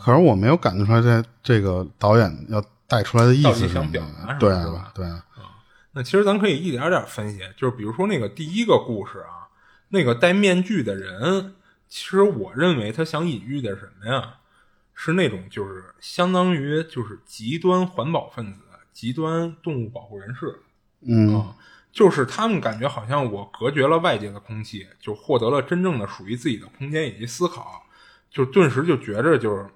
[0.00, 5.24] 可是我没有感觉出来这这个导演要带出来的意到底思是什么想表达什么对吧啊，对啊，
[5.90, 9.50] 那其实咱可以一点点分析，就是比如说那个第一个故事啊，
[9.88, 11.56] 那个戴面具的人，
[11.88, 14.36] 其实我认为他想隐喻的是什么呀？
[15.04, 18.60] 是那种就是相当于就是极端环保分子、
[18.92, 20.62] 极端动物保护人士
[21.00, 21.34] 嗯。
[21.34, 21.56] 啊，
[21.90, 27.82] 就是他们感觉好像我隔绝了外界的空气，就获得了真正的属于自己的空间以及思考，
[28.30, 29.66] 就顿时就觉着就是，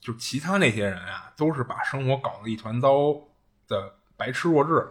[0.00, 3.14] 就其他那些人啊，都是把生活搞得一团糟
[3.68, 4.88] 的白痴弱智，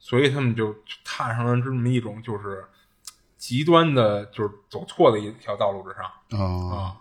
[0.00, 2.64] 所以他们就就踏上了这么一种就是
[3.36, 6.04] 极端的，就是走错的一条道路之上
[6.40, 6.96] 啊啊。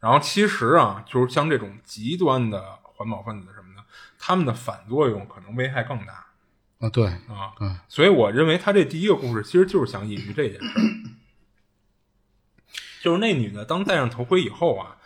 [0.00, 3.84] 然后其实啊，就是像这种极端的环保分子什么的，
[4.18, 6.26] 他们的反作用可能危害更大。
[6.80, 10.80] 啊，对，啊，对所以我认为他这第一个故事其实就是想隐喻这件事儿，
[13.02, 14.96] 就是那女的当戴上头盔以后啊，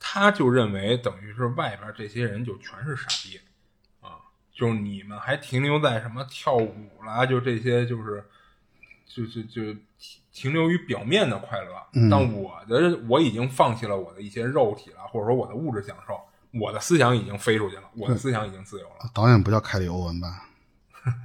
[0.00, 3.40] 她就认为等于是外边这些人就全是傻逼
[4.00, 4.18] 啊，
[4.52, 8.28] 就是你们还停留在什么跳舞啦，就这些就是
[9.12, 9.76] 就就就
[10.32, 16.20] 停留于表面的快乐，但我的我已经放弃了我的一些肉体了，或者说我的物质享受，
[16.60, 19.10] 我的思想已经飞出去了，我的思想已经自由了。
[19.12, 20.46] 导演不叫凯里欧文吧？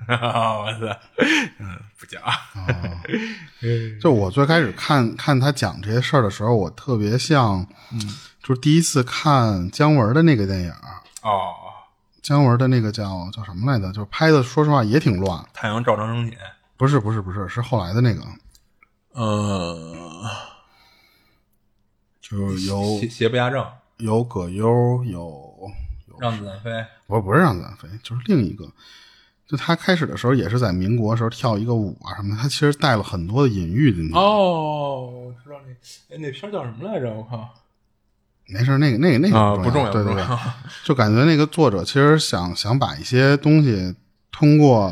[0.07, 0.99] 我操，
[1.59, 2.21] 嗯，不假。
[4.01, 7.99] 就我最开始看看他讲这些事儿的时候，我特别像，嗯
[8.41, 10.71] 就是第一次看姜文的那个电影，
[11.21, 11.53] 哦，
[12.21, 13.91] 姜文的那个叫叫什么来着？
[13.91, 15.43] 就是拍的，说实话也挺乱。
[15.53, 16.37] 太阳照常升起。
[16.77, 18.21] 不是不是不是，是后来的那个，
[19.13, 20.23] 呃，
[22.21, 23.65] 就是有邪邪不压正，
[23.97, 25.71] 有葛优，有
[26.19, 26.71] 让子弹飞。
[27.07, 28.65] 不不是让子弹飞，就是另一个。
[29.47, 34.15] 就他开始的时候也是在民国时候跳一个舞啊什么的，他其实带了很多的隐喻进去。
[34.15, 37.13] 哦，我知道那，哎，那片叫什么来着？
[37.13, 37.53] 我靠，
[38.47, 40.53] 没事，那个那个那个啊，不重要，对对对不重要。，
[40.83, 43.95] 就感觉那个作者其实想想把一些东西
[44.31, 44.91] 通过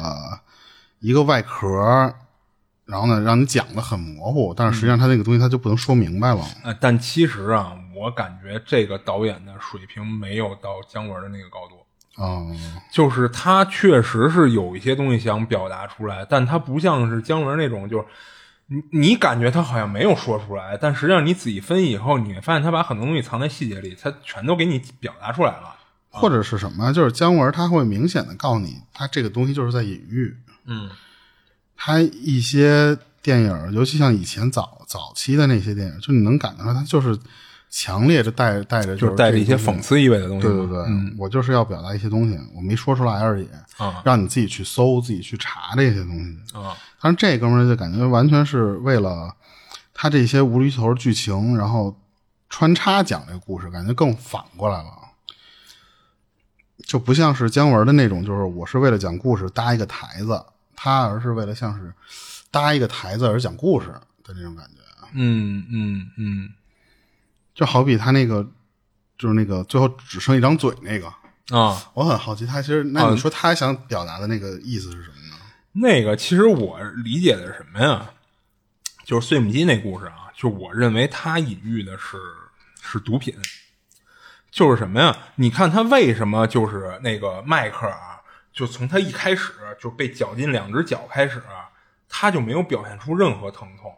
[1.04, 2.16] 一个外壳，
[2.86, 6.42] 然后呢让你讲的很模糊，但是实际上他那个东西他就不能说明白了。
[6.64, 11.76] 呃，但其实啊，我感觉这个导演的水平没有到姜文的那个高度。
[12.16, 12.56] 哦，
[12.90, 18.06] 就是他确实是有一些东西想表达出来，但他不像是姜文那种，就是
[18.68, 25.76] 你你感觉他好像没有说出来，但实际上你仔细分析以后，你会发现他把很多东西藏在细节里，他全都给你表达出来了。
[26.10, 26.94] 或者是什么？
[26.94, 30.38] 就是姜文他会明显的告诉你，他这个东西就是在隐喻。
[30.66, 30.90] 嗯。
[31.76, 37.18] 他一些电影，尤其像以前早早期的那些电影，就你能感觉到他就是
[37.70, 40.54] 强烈的带带着就是带着一些讽刺意味的东西嘛。
[40.54, 44.02] 对对对，我就是要表达一些东西，我没说出来而已，啊。
[44.06, 46.58] 让你自己去搜，自己去查这些东西。
[46.58, 46.78] 啊。
[47.02, 49.36] 但是这哥们儿就感觉完全是为了
[49.94, 52.00] 他这些无厘头剧情，然后
[52.50, 54.92] 穿插讲这个故事，感觉更反过来了，
[56.86, 60.46] 就不像是姜文的那种，就是我是为了讲故事搭一个台子，
[60.84, 61.94] 他而是为了像是
[62.52, 63.88] 搭一个台子而讲故事
[64.22, 64.82] 的那种感觉。
[65.14, 66.54] 嗯嗯嗯
[67.56, 68.46] 就好比他那个，
[69.18, 71.08] 就是那个最后只剩一张嘴那个，
[71.58, 75.38] 啊，我很好奇，他其实那你说他想表达的那个意思是什么呢？
[75.72, 78.10] 那个其实我理解的是什么呀？
[79.06, 82.18] 就是碎木机那故事啊，就我认为他隐喻的是
[82.82, 83.34] 是毒品，
[84.52, 85.18] 就是什么呀？
[85.36, 88.13] 你看他为什么就是那个迈克啊，
[88.54, 91.42] 就从他一开始就被绞进两只脚开始，
[92.08, 93.92] 他就没有表现出任何疼痛，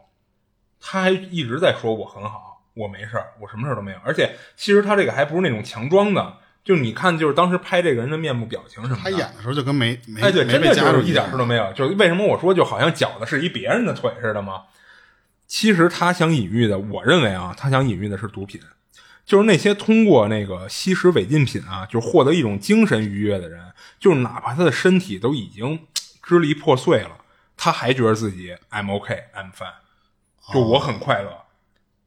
[0.80, 3.98] 他还一直在说我很好，我没事儿，我什么事儿都没有。
[4.02, 11.72] 而且其实他这个还不是那种强装的，就你看，就是当时拍这个人的面部表情什么的，他演的时候就跟没没哎，对，没被真的就是一点事都没有。
[11.74, 14.62] 就是为什么我说就好像绞的是一别人的腿似的吗？
[15.46, 18.60] 其实他想隐喻的，我认为啊，他想隐喻的是毒品，
[19.26, 25.86] 就是那些通过那个吸食违禁品啊，就获得一种精神愉悦的人，就是哪怕他的身体都已经
[26.22, 27.18] 支离破碎了，
[27.56, 29.74] 他还觉得自己 I'm OK, I'm fine，
[30.52, 31.30] 就我很快乐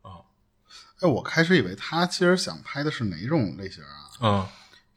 [0.02, 0.24] 啊。
[1.02, 4.10] 哎，我开始以为他其实想拍的是哪种类型啊？
[4.22, 4.48] 嗯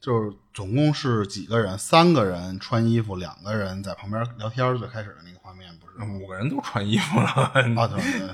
[0.03, 1.79] 就是总共是几个人？
[1.79, 4.77] 三个人穿衣服，两个人在旁边聊天。
[4.77, 6.11] 最开始的那个画面不是？
[6.11, 8.29] 五个人都穿衣服了，啊，对对对，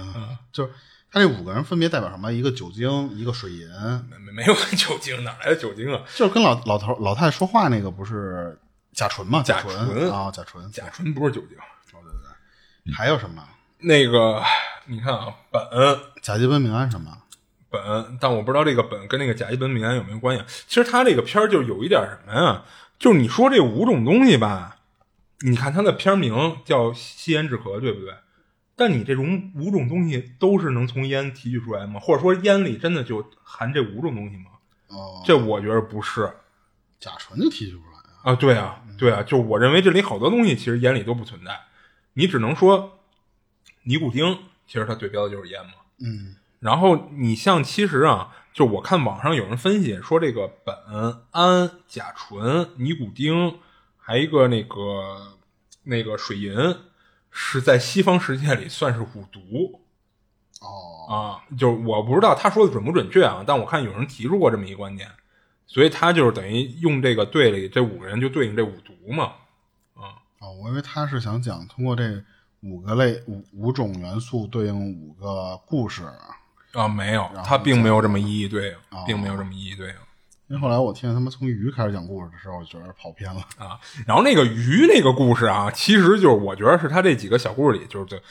[0.51, 0.73] 就是
[1.11, 2.33] 他这五个人分别代表什么？
[2.33, 3.69] 一个酒精，一个水银，
[4.11, 6.03] 没没有酒精，哪来的酒精啊？
[6.15, 8.59] 就是跟老老头老太太说话那个不是
[8.93, 9.43] 甲醇吗？
[9.43, 10.71] 甲醇醇啊，甲醇。
[10.71, 11.57] 甲醇不是酒精。
[11.91, 12.13] 对对
[12.85, 13.43] 对还有什么？
[13.81, 14.43] 那个，
[14.87, 17.17] 你看啊，苯甲基苯丙胺什么？
[17.71, 20.45] 苯，但我不知道这个苯跟那个甲基苯丙胺有没有关系。
[20.67, 22.65] 其实它这个片儿就有一点什么呀？
[22.99, 24.79] 就是你说这五种东西吧，
[25.41, 28.15] 你看它的片名叫吸烟止咳，对不对？
[28.79, 31.99] 但你这种五种东西都是能从烟提取出来吗？
[32.01, 34.53] 或者说烟里真的就含这五种东西吗？
[34.87, 36.33] 哦，这我觉得不是
[37.01, 38.33] 甲醇就提取不出来啊。
[38.33, 38.35] 啊。
[38.37, 41.61] 对啊，对啊，就我认为这里好多东西其实烟里都不存在，
[42.13, 43.01] 你只能说
[43.83, 45.73] 尼古丁，其实它对标的就是烟嘛。
[45.99, 53.59] 嗯，然后你像其实啊，就我看网上有人分析说，这个苯、胺、甲醇、尼古丁，
[53.97, 55.37] 还一个那个
[55.83, 56.55] 那个水银，
[57.41, 59.81] 是在西方世界里算是五毒
[60.61, 61.17] 哦，啊。
[61.57, 65.09] 就我不知道他说的准不准确啊，但我看有人提出过这么一个观点，
[65.65, 69.35] 所以他就是等于用这个队里这五个人就对应这五毒嘛。
[69.95, 72.23] 啊哦，我以为他是想讲通过这
[72.63, 76.03] 五个类五五种元素对应五个故事，
[76.73, 79.95] 啊，没有，他并没有这么一一对应，哦并没有这么一一对应。
[80.49, 83.41] 因为后来我听他们从鱼开始讲故事的时候，我觉得跑偏了。
[83.59, 88.23] 啊，然后那个鱼那个故事啊，其实就是我觉得是他这几个小故事里，就是最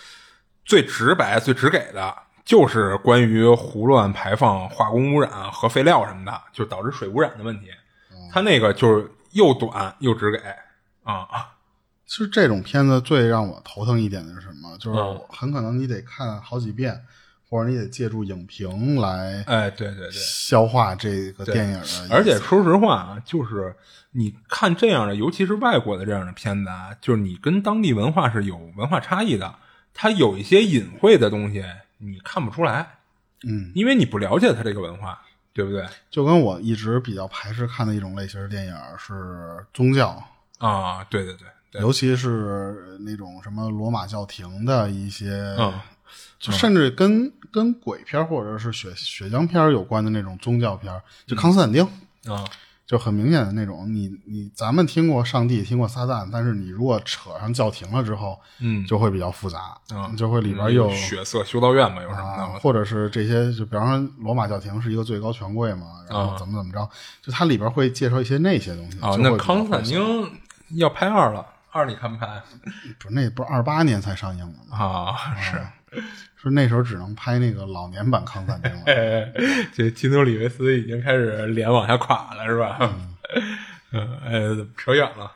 [0.66, 7.68] 最直白、最直给的，就是关于胡乱排放化工污染、和废料什么的，就导致水污染的问题。
[8.32, 10.38] 他那个就是又短又直给
[11.04, 11.28] 啊，
[12.08, 14.76] 其实这种片子最让我头疼一点的是什么？
[14.80, 17.00] 就是嗯很可能你得看好几遍，
[17.50, 20.12] 或者你得借助影评来哎，对对对。
[20.12, 22.08] 消化这个电影的。
[22.10, 23.76] 而且说实话啊，就是
[24.12, 29.56] 你看这样的，尤其是外国的这样的片子啊，就是你跟当地文化是有文化差异的，
[29.94, 31.64] 它有一些隐晦的东西
[32.00, 32.88] 你看不出来，
[33.44, 35.22] 嗯，因为你不了解它这个文化，
[35.54, 35.86] 对不对？
[36.10, 40.22] 就跟我一直比较排斥看的一种类型的电影是宗教，
[40.60, 45.74] 啊，对对对对，尤其是那种什么罗马教廷的一些，嗯
[46.40, 50.94] 就甚至跟、跟鬼片或者是血血浆片有关的那种宗教片，
[51.26, 51.84] 就康斯坦丁。
[52.28, 52.44] 啊
[52.88, 62.58] 就很明显的那种，你你咱们听过上帝，听过撒旦，但是你如果扯上教廷了之后，嗯就会比较复杂，嗯就会里边有血色修道院嘛，有什么？
[62.62, 66.90] 或者是这些，就比方说罗马教廷是一个最高权贵嘛，然后啊怎么怎么着，
[67.22, 68.98] 就它里边会介绍一些那些东西。
[69.02, 70.32] 啊，那康斯坦丁
[70.78, 72.42] 要拍二了，二你看不看
[73.00, 74.78] 不是那不是二八年才上映的吗？
[74.78, 75.36] 啊？
[75.42, 75.62] 是，
[76.36, 78.82] 说那时候只能拍那个老年版康斯坦丁了。
[78.86, 79.34] 哎，
[79.74, 82.78] 这基努里维斯已经开始脸往下垮了，是吧？
[83.92, 85.32] 嗯，哎，扯远了。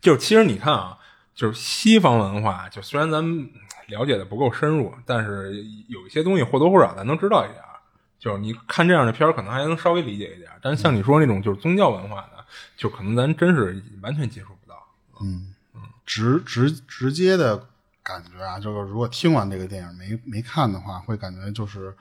[0.00, 0.98] 就是其实你看啊，
[1.34, 3.48] 就是西方文化，就虽然咱们
[3.86, 7.62] 了解的不够深入，但是有一些东西或多或少咱能知道一点。
[8.18, 10.48] 就是你看这样的片儿，可能还能稍微理解一点。
[10.62, 12.44] 但是像你说那种就是宗教文化的，
[12.76, 14.76] 就可能咱真是完全接触不到。
[15.20, 15.54] 嗯
[16.04, 17.68] 直直直接的
[18.02, 21.96] 感觉啊，就是如果听完这个电影没没看的话，会感觉就是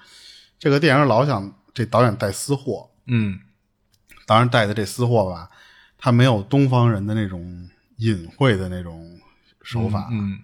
[0.58, 3.40] 这个电影老想这导演带私货，嗯。
[4.28, 5.50] 当然带的这私货吧，
[5.98, 9.20] 他没有东方人的那种隐晦的那种
[9.62, 10.40] 手法，嗯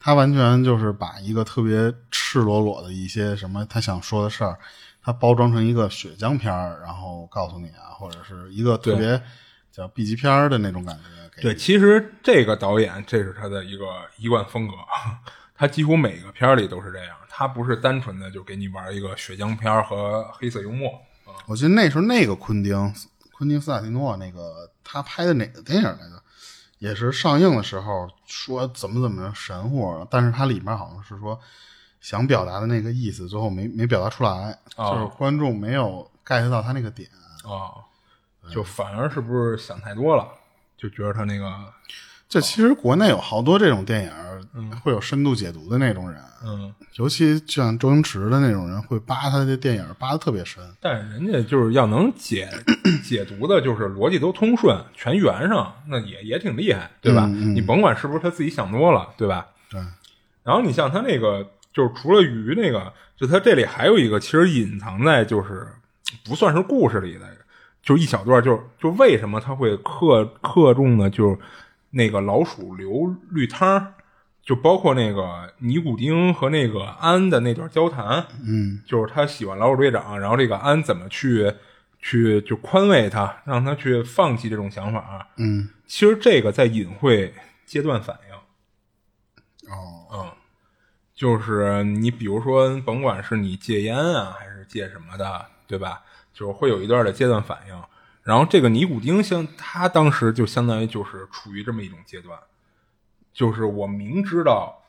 [0.00, 4.58] 他完全就是把一个特别赤裸裸的一些什么他想说的事儿，
[5.02, 9.22] 他包装成一个血浆片儿，然后告诉你啊，或者是一个特别
[9.70, 11.19] 叫 B 级片儿的那种感觉。
[11.34, 13.86] 给对，其实这个导演这是他的一个
[14.16, 14.74] 一贯风格，
[15.54, 20.90] 他几乎每个片儿里都是这样，他不是单纯的就给你玩一个血浆片儿和黑色幽默
[21.24, 21.34] 啊。
[21.46, 22.92] 我记得那时候那个昆汀，
[23.32, 26.22] 昆汀斯塔蒂诺那个他拍的哪个电影来着？
[26.78, 31.38] 也是上映的时候说怎么怎么神乎，但是它里面好像是说
[32.00, 37.06] 想表达的那个意思，最后没没表达出来，哦就是观众没有 get 到他那个点。
[37.44, 37.72] 啊，
[38.50, 40.26] 就反而是不是想太多了，
[40.80, 41.46] 就觉得他那个
[42.28, 44.10] 这其实国内有好多这种电影，
[44.80, 50.62] 会有深度解读的那种人，嗯，尤其像周星驰的那种人，会扒他的电影扒的特别深。
[50.80, 52.48] 但是人家就是要能解
[53.02, 57.26] 解读的，就是逻辑都通顺，全圆上，那也也挺厉害，对吧？
[57.26, 59.48] 你甭管是不是他自己想多了，对吧？
[59.68, 59.80] 对，
[60.44, 61.44] 然后你像他那个，
[61.74, 65.66] 就是除了鱼那个，就他这里还有一个，其实隐藏在就是
[66.24, 67.26] 不算是故事里的，
[67.82, 71.38] 就一小段，就是就为什么他会克克重的，就是
[71.90, 73.94] 那个老鼠流绿汤儿，
[74.42, 81.52] 就包括那个尼古丁和那个安的那段交谈，嗯，就是他喜欢老鼠队长，然后这个安怎么去
[82.00, 87.32] 去就宽慰他，让他去放弃这种想法，嗯，其实这个在隐晦
[87.66, 89.72] 阶段反应。
[89.72, 90.32] 哦，嗯，
[91.14, 96.02] 就是你比如说，甭管是你戒烟啊，还是戒什么的，对吧？
[96.40, 97.82] 就是会有一段的阶段反应。
[98.22, 102.38] 然后这个尼古丁相，他当时就相当于就是处于这么一种阶段，
[103.34, 104.82] 就是我明知道，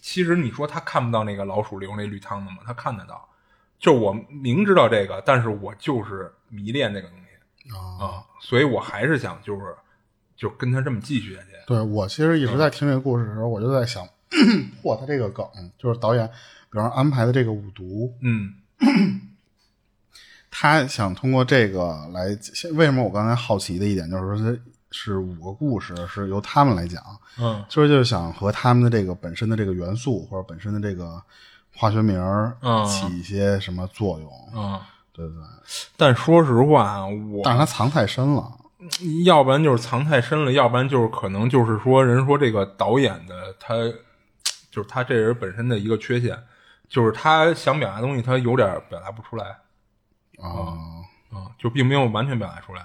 [0.00, 2.58] 其实你说他看不到那个老鼠流那绿汤的吗？
[2.66, 3.28] 他看得到，
[3.78, 7.22] 就我明知道这个，但是我就是迷恋这个东西
[7.76, 9.76] 啊、所以我还是想就是
[10.36, 11.48] 就跟他这么继续下去。
[11.64, 14.04] 对我其实一直在听这个故事的时候，我就在想，
[14.82, 15.46] 嚯，他这个梗
[15.78, 16.28] 就是导演，
[16.70, 18.54] 比方安排的这个五毒，嗯
[20.62, 22.26] 他想通过这个来，
[22.74, 24.56] 为什么我刚才好奇的一点就是说，他
[24.92, 27.02] 是五个故事是由他们来讲，
[27.36, 27.64] 嗯。
[27.68, 31.20] 所以就是想和他们的这个本身的这个元素或者本身的这个
[31.74, 32.86] 化学名儿嗯。
[32.86, 34.80] 起一些什么作用，嗯。
[35.12, 35.42] 对不对？
[35.96, 38.48] 但说实话，我但是他藏太深了，
[39.24, 43.74] 要不然就是藏太深了，要不然就是可能就是说，人说这个导演的他，
[44.70, 46.38] 就是他这人本身的一个缺陷，
[46.88, 49.44] 就是他想表达东西，他有点表达不出来，
[50.42, 50.76] 啊、
[51.32, 52.84] 嗯，就并没有完全表达出来。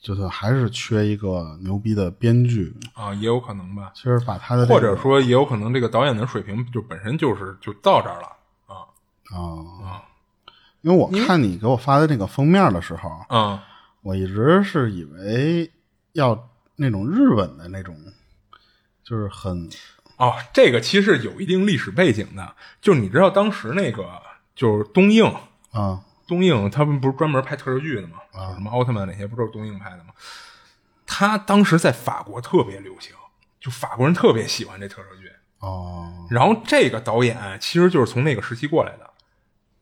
[0.00, 8.28] 就是还是缺一个牛逼的编剧，啊，也有可能吧，其实把他的、这个、或者说也有可能这个导演的水平就本身就是就到这儿了
[8.66, 8.86] 啊
[9.36, 10.02] 啊。
[10.82, 13.58] 因为我看你给我发的那个封面的时候，嗯
[14.02, 15.68] 我一直是以为
[16.12, 17.96] 要那种日本的那种，
[19.02, 19.68] 就是很
[20.16, 24.08] 哦，这个其实有一定历史背景的，就是你知道当时那个
[24.54, 25.26] 就是东映。
[25.72, 28.18] 啊东映他们不是专门拍特摄剧的吗？
[28.32, 30.12] 啊什么奥特曼那些不都是东映拍的吗？
[31.06, 33.12] 他当时在法国特别流行，
[33.58, 35.32] 就法国人特别喜欢这特摄剧。
[35.60, 39.10] 哦然后这个导演其实就是从那个时期过来的，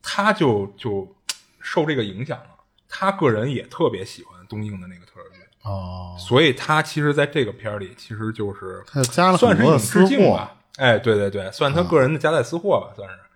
[0.01, 1.15] 他就就
[1.59, 2.47] 受这个影响了。
[2.89, 10.55] 他个人也特别喜欢东映的那个特摄剧，哦，所以他其实在这个片儿里其实就是他加了算是一致敬吧。
[10.77, 13.26] 哎，对对对，算他个人的夹带私货吧，算是啊。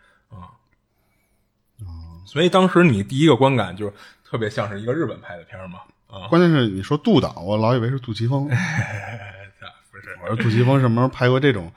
[2.25, 3.93] 所以当时你第一个观感就是
[4.23, 8.47] 特别像是一个日本拍的片儿嘛啊，关键是你说杜导，我老以为是杜琪峰，
[9.91, 10.17] 不是？
[10.21, 11.71] 我说杜琪峰什么时候拍过这种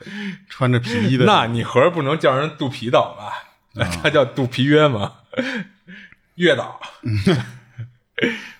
[0.48, 1.24] 穿着皮衣的？
[1.26, 3.32] 那你合着不能叫人肚皮岛吧？
[3.74, 5.12] 那 他叫肚皮约吗？
[6.36, 6.80] 月岛。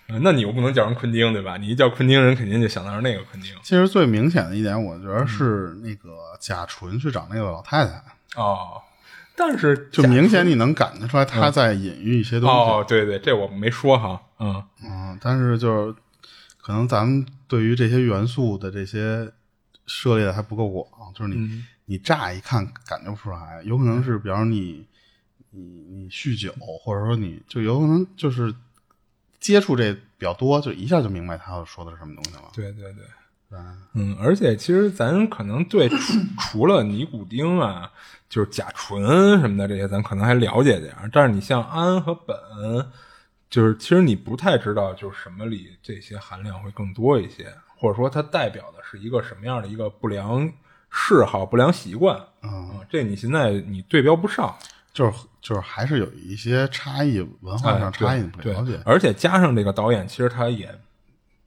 [0.08, 1.56] 嗯那你又不能叫人昆汀，对吧？
[1.56, 3.52] 你一叫昆汀，人肯定就想到是那个昆汀。
[3.62, 8.02] 其实最明显的一点，我觉得是那个贾纯去找那个老太太，
[8.36, 8.80] 哦，
[9.36, 12.54] 但是就明显你能感觉出来他在隐喻一些东西。
[12.54, 15.94] 哦，对对，这我没说哈，嗯嗯，但是就是
[16.60, 19.32] 可能咱们对于这些元素的这些
[19.86, 24.86] 涉猎的还不够广，就是你、嗯你乍一看感觉不出来，有可能是比方说你
[25.50, 28.54] 你你酗酒，或者说你就有可能就是
[29.38, 32.44] 接触这比较多，就一下就明白他要说的是什么东西了。
[32.54, 33.04] 对对对，对
[33.94, 35.96] 嗯，而且其实咱可能对除
[36.38, 37.90] 除了尼古丁啊，
[38.28, 41.08] 就是甲醇什么的这些，咱可能还了解点儿。
[41.12, 42.86] 但是你像氨和苯，
[43.48, 50.52] 就是其实你不太知道，就是什么里这些含量会更多一些，或者说它代表的是一个什么样的一个不良
[50.90, 52.20] 嗜好、不良习惯。
[52.42, 54.54] 嗯，这你现在你对标不上。
[54.92, 58.80] 就是就是还是有一些差异，文化上哎差异不对了解对。
[58.84, 60.72] 而且加上这个导演，其实他也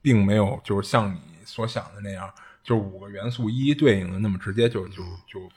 [0.02, 1.18] 并没有就是像你
[1.48, 2.32] 所想的那样，
[2.64, 5.49] 就五个元素一一对应的那么直接就就就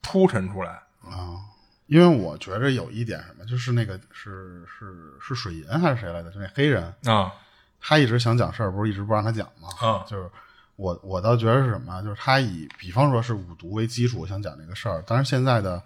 [0.00, 1.40] 铺陈出来啊。
[1.86, 6.30] 因为我觉着有一点什么，就是那个是是是水银还是谁来的？
[6.30, 7.32] 就那黑人，啊
[7.80, 9.68] 他一直想讲事儿，不是一直不让他讲吗？
[9.80, 10.30] 啊就是
[10.76, 15.82] 我我倒觉得是什么，就是他以比方说是五毒为基础想讲这个事儿，但是现在的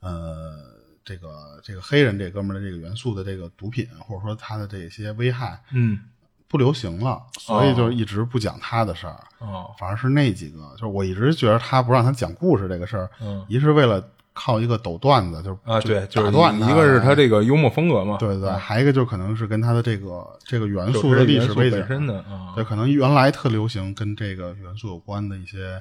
[0.00, 0.74] 呃
[1.04, 6.00] 这个这个黑人这哥们儿的这个元素的这个毒品，或者说他的这些危害嗯
[6.48, 9.16] 不流行了，所以就一直不讲他的事儿。
[9.38, 14.02] 哦反而是那几个，就是我一直觉得他不让他讲故事这个事儿，嗯一是为了
[14.32, 25.80] 靠一个抖段子，就是啊对，就打断是一个是他这个幽默风格嘛，对对还有一个就可能是跟他的这个这个元素的历史背景本身的啊对，可能原来特流行跟这个元素有关的一些，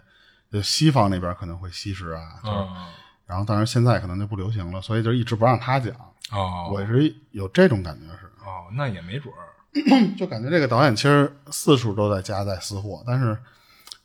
[0.51, 2.89] 就西方那边可能会吸食啊，就是啊
[3.25, 5.93] 然后当然现在可能就不流行了，所以就一直不让他讲。
[6.31, 9.47] 哦我是有这种感觉是，哦，那也没准儿
[10.17, 13.37] 就感觉这个导演其实四处都在夹带私货，但是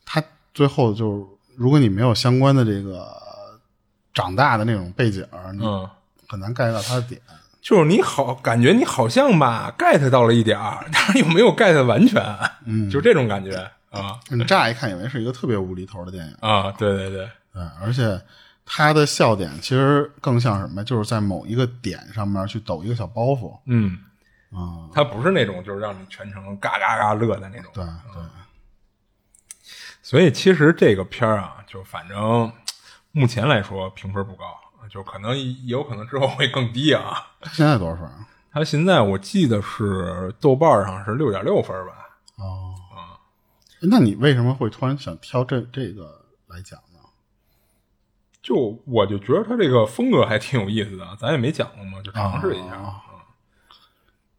[0.04, 0.22] 他
[0.52, 1.24] 最后就是
[1.56, 3.08] 如果你没有相关的这个
[4.14, 5.88] 长大的那种背景，你嗯。
[6.28, 7.20] 很难 get 到他的点。
[7.60, 12.24] 就是你好，感觉你好像吧 get 到了一点儿，但是又没有 get 完全，
[12.64, 13.54] 嗯，就这种感觉
[13.90, 18.18] 啊你乍一看以为是一个特别无厘头的电影，啊，对对对，对，而且
[18.64, 20.82] 他的笑点其实更像什么？
[20.82, 23.54] 就是在某一个点上面去抖一个小包袱。
[23.66, 23.98] 嗯，
[24.54, 28.22] 啊、他不是那种就是让你全程嘎嘎嘎乐的那种，对对，
[30.02, 32.52] 所以其实这个片儿啊，就反正
[33.12, 34.44] 目前来说评分不高，
[34.90, 37.28] 就可能也有可能之后会更低啊。
[37.52, 38.28] 现在多少分啊？
[38.52, 41.92] 他现在我记得是豆瓣上是六点六分吧？
[42.36, 42.74] 哦，
[43.80, 46.98] 那你为什么会突然想挑这这个来讲呢？
[48.42, 52.76] 就我就觉得他这个风格还挺有意思的，咱也没讲过嘛，就尝试一下。
[52.76, 53.00] 哦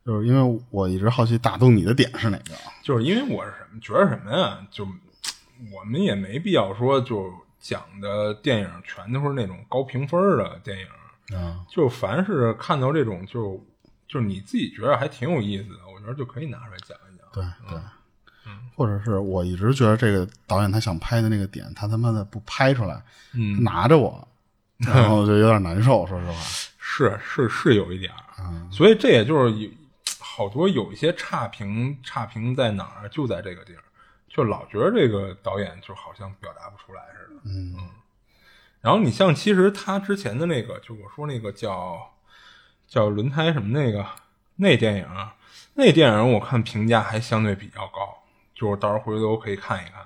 [0.06, 2.54] 就是因为我一直好奇打动你的点是哪个？
[2.84, 4.60] 就是因为我是什么觉得什么呀？
[4.70, 4.86] 就
[5.72, 13.64] 我们也没必要说就讲的电影全都是那种高评分的电影，啊，就凡是看到这种就
[14.08, 17.26] 就是你自己觉得还挺有意思的，我觉得就可以拿出来讲一讲。
[17.32, 17.80] 对对，
[18.76, 23.02] 或者是我一直觉得这个导演他想拍的那个点，他他妈的不拍出来，
[23.34, 24.28] 嗯，拿着我，
[24.78, 26.06] 然后就有点难受。
[26.06, 26.34] 说实话，
[26.78, 29.70] 是是是有一点儿，所以这也就是有
[30.36, 33.08] 好多有一些差评，差评在哪儿？
[33.10, 33.84] 就在这个地儿，
[34.28, 37.42] 就老觉得这个导演就好像表达不出来似的。
[37.46, 37.76] 嗯
[38.82, 42.16] 然后你像其实他之前的那个，就我说那个叫
[42.88, 44.04] 叫轮胎什么那个
[44.56, 45.36] 那电影啊，
[45.76, 48.24] 那电影我看评价还相对比较高，
[48.56, 50.04] 就是到时候回头可以看一看。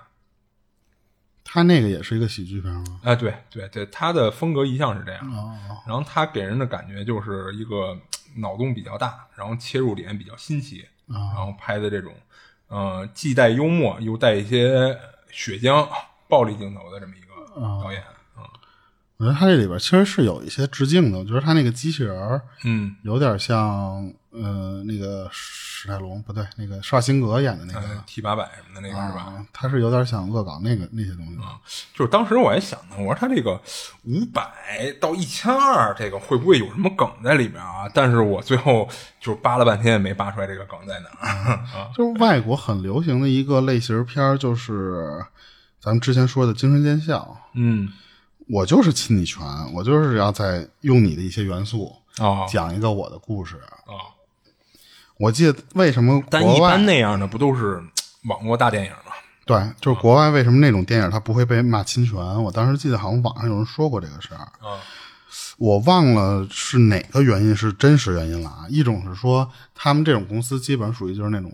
[1.45, 2.99] 他那个也是一个喜剧片吗？
[3.03, 5.25] 哎，对对对，他的风格一向是这样。
[5.31, 5.55] 哦，
[5.87, 7.97] 然后他给人的感觉就是一个
[8.35, 12.13] 脑洞比较大，然后切入点比较新奇，然后拍的这种，
[12.67, 14.97] 呃，既带幽默又带一些
[15.31, 15.87] 血浆、
[16.27, 18.03] 暴力镜头的这么一个导演。
[19.19, 21.17] 我觉得他这里边其实是有一些致敬的。
[21.17, 25.27] 我觉得他那个机器人儿嗯，有点像，呃，那个
[25.79, 27.79] 史泰龙不对，那个施瓦辛格演的那个。
[27.81, 29.25] 呃 T 八百什么的那个是吧？
[29.25, 31.43] 啊，他是有点想恶搞那个那些东西的。
[31.93, 33.61] 就是当时我还想呢，我说他这个
[34.05, 37.87] 五百到一千二，这个会不会有什么梗在里面啊？
[37.93, 38.89] 但是我最后
[39.21, 41.91] 就是扒了半天也没扒出来这个梗在哪儿 啊。
[41.95, 45.23] 就是外国很流行的一个类型片儿，就是
[45.79, 47.37] 咱们之前说的精神奸笑。
[47.53, 47.87] 嗯，
[48.49, 49.45] 我就是亲你拳，
[49.75, 53.57] 我就是要在用你的一些元素哦讲一个我的故事。
[53.85, 53.93] 哦，
[55.19, 57.81] 我记得为什么但国外一般那样的不都是
[58.25, 59.13] 网络大电影吗？
[59.45, 62.15] 对，就是国外为什么那种电影它不会被骂侵权？
[62.43, 64.37] 我当时记得好像网上有人说过这个事儿。
[64.37, 64.79] 啊
[65.57, 68.65] 我忘了是哪个原因是真实原因了啊。
[68.69, 71.51] 一种是说他们这种公司基本属于就是那种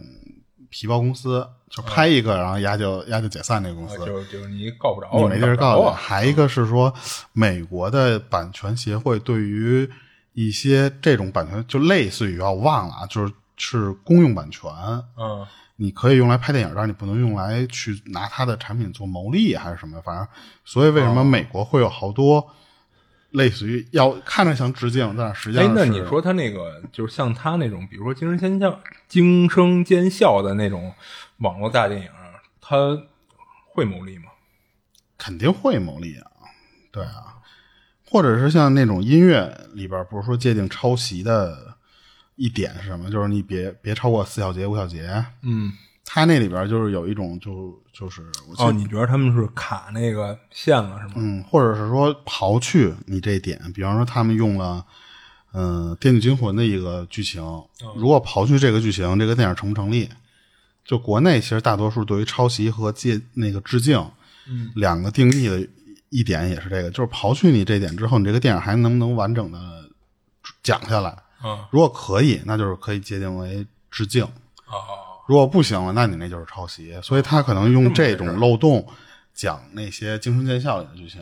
[0.69, 6.93] 皮包公司，就拍一个，然后丫就丫就解散那个公司，啊就就是你告不着我，你没地儿告还一个是说，
[7.31, 9.89] 美国的版权协会对于
[10.33, 14.69] 一些这种版权，就类似于啊，我忘了啊，就是是公用版权，
[15.17, 15.45] 嗯。
[15.75, 20.25] 你可以用来拍电影，但是你不能用来去拿它的产品做牟利还是什么，反正，
[20.63, 22.47] 所以为什么美国会有好多
[23.31, 30.93] 类似于要看着像致敬，但是实际上哎，那你说他那个就是像他那种，比如说惊声尖叫、惊声尖笑的那种
[31.37, 32.07] 网络大电影，
[32.61, 32.77] 他
[33.73, 34.25] 会牟利吗？
[35.17, 36.27] 肯定会牟利啊，
[36.91, 37.41] 对啊，
[38.05, 41.72] 或者是像那种音乐里边，不是说界定抄袭的
[42.35, 43.09] 一点是什么？
[43.09, 45.23] 就是你别别超过四小节、五小节。
[45.41, 45.71] 嗯，
[46.05, 51.13] 他那里边就是有一种就就是我记得哦，你觉得他们是卡那个线了是吗？
[51.17, 54.85] 嗯，或者是说刨去你这点，比方说他们用了
[55.53, 57.41] 嗯、呃《电锯惊魂》的一个剧情，
[57.95, 60.09] 如果刨去这个剧情，这个电影成不成立？
[60.83, 63.97] 就国内其实大多数对于抄袭和借那个致敬，
[64.49, 65.65] 嗯，两个定义的
[66.09, 69.59] 一点也是这个，就是刨去你这点之后，你这个电影还能不能完整的
[70.61, 71.15] 讲下来？
[71.43, 74.25] 啊如果可以，那就是可以界定为致敬；
[74.65, 76.99] 哦，如果不行了，那你那就是抄袭。
[77.03, 78.87] 所以他可能用这种漏洞
[79.33, 81.21] 讲那些精神见笑里的剧情。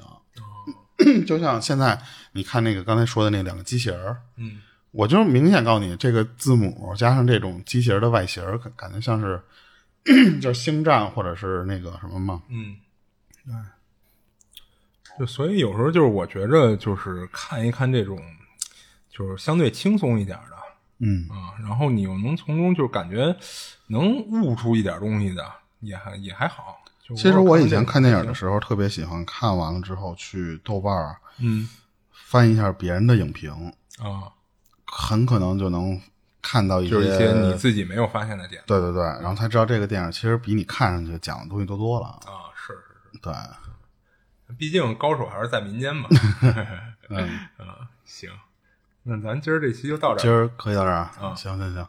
[1.26, 2.00] 就像现在
[2.34, 4.62] 你看那个刚才说的那两个机器人儿，嗯。
[4.92, 9.42] 我就明显告诉你，这个字母加上这种机器人的外形，感感觉像是
[10.42, 12.44] 就是星战或者是那个什么嘛。
[12.50, 12.76] 嗯，
[13.46, 13.56] 对，
[15.18, 18.20] 就所以有时候就是我觉着就是看一看这种
[19.12, 20.58] 就是相对轻松一点的
[21.00, 23.36] 嗯，啊，然后你又能从中就感觉
[23.88, 25.44] 能悟出一点东西的，
[25.82, 26.80] 也还也还好。
[27.04, 31.68] 就其实我以前看看电影的时候，特别喜欢看完了之后去豆瓣儿嗯
[32.12, 33.52] 翻一下别人的影评，
[34.00, 34.32] 啊，
[34.86, 36.00] 很可能就能
[36.42, 42.08] 看到一些就是一些你自己没有发现的点对对对，然后才知道这个电影其实比你看上去讲的东西多多了。
[42.08, 43.34] 啊，是是是对，
[44.56, 46.08] 毕竟高手还是在民间嘛。
[47.10, 48.30] 嗯， 啊，行，
[49.04, 50.36] 那咱今儿这期就到这儿今儿。
[50.44, 51.12] 儿可以到这儿啊。
[51.36, 51.88] 行行行，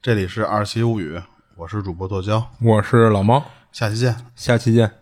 [0.00, 1.20] 这里是二七物语，
[1.56, 4.14] 我是主播剁椒，我是老猫，下期见。
[4.36, 5.01] 下期见。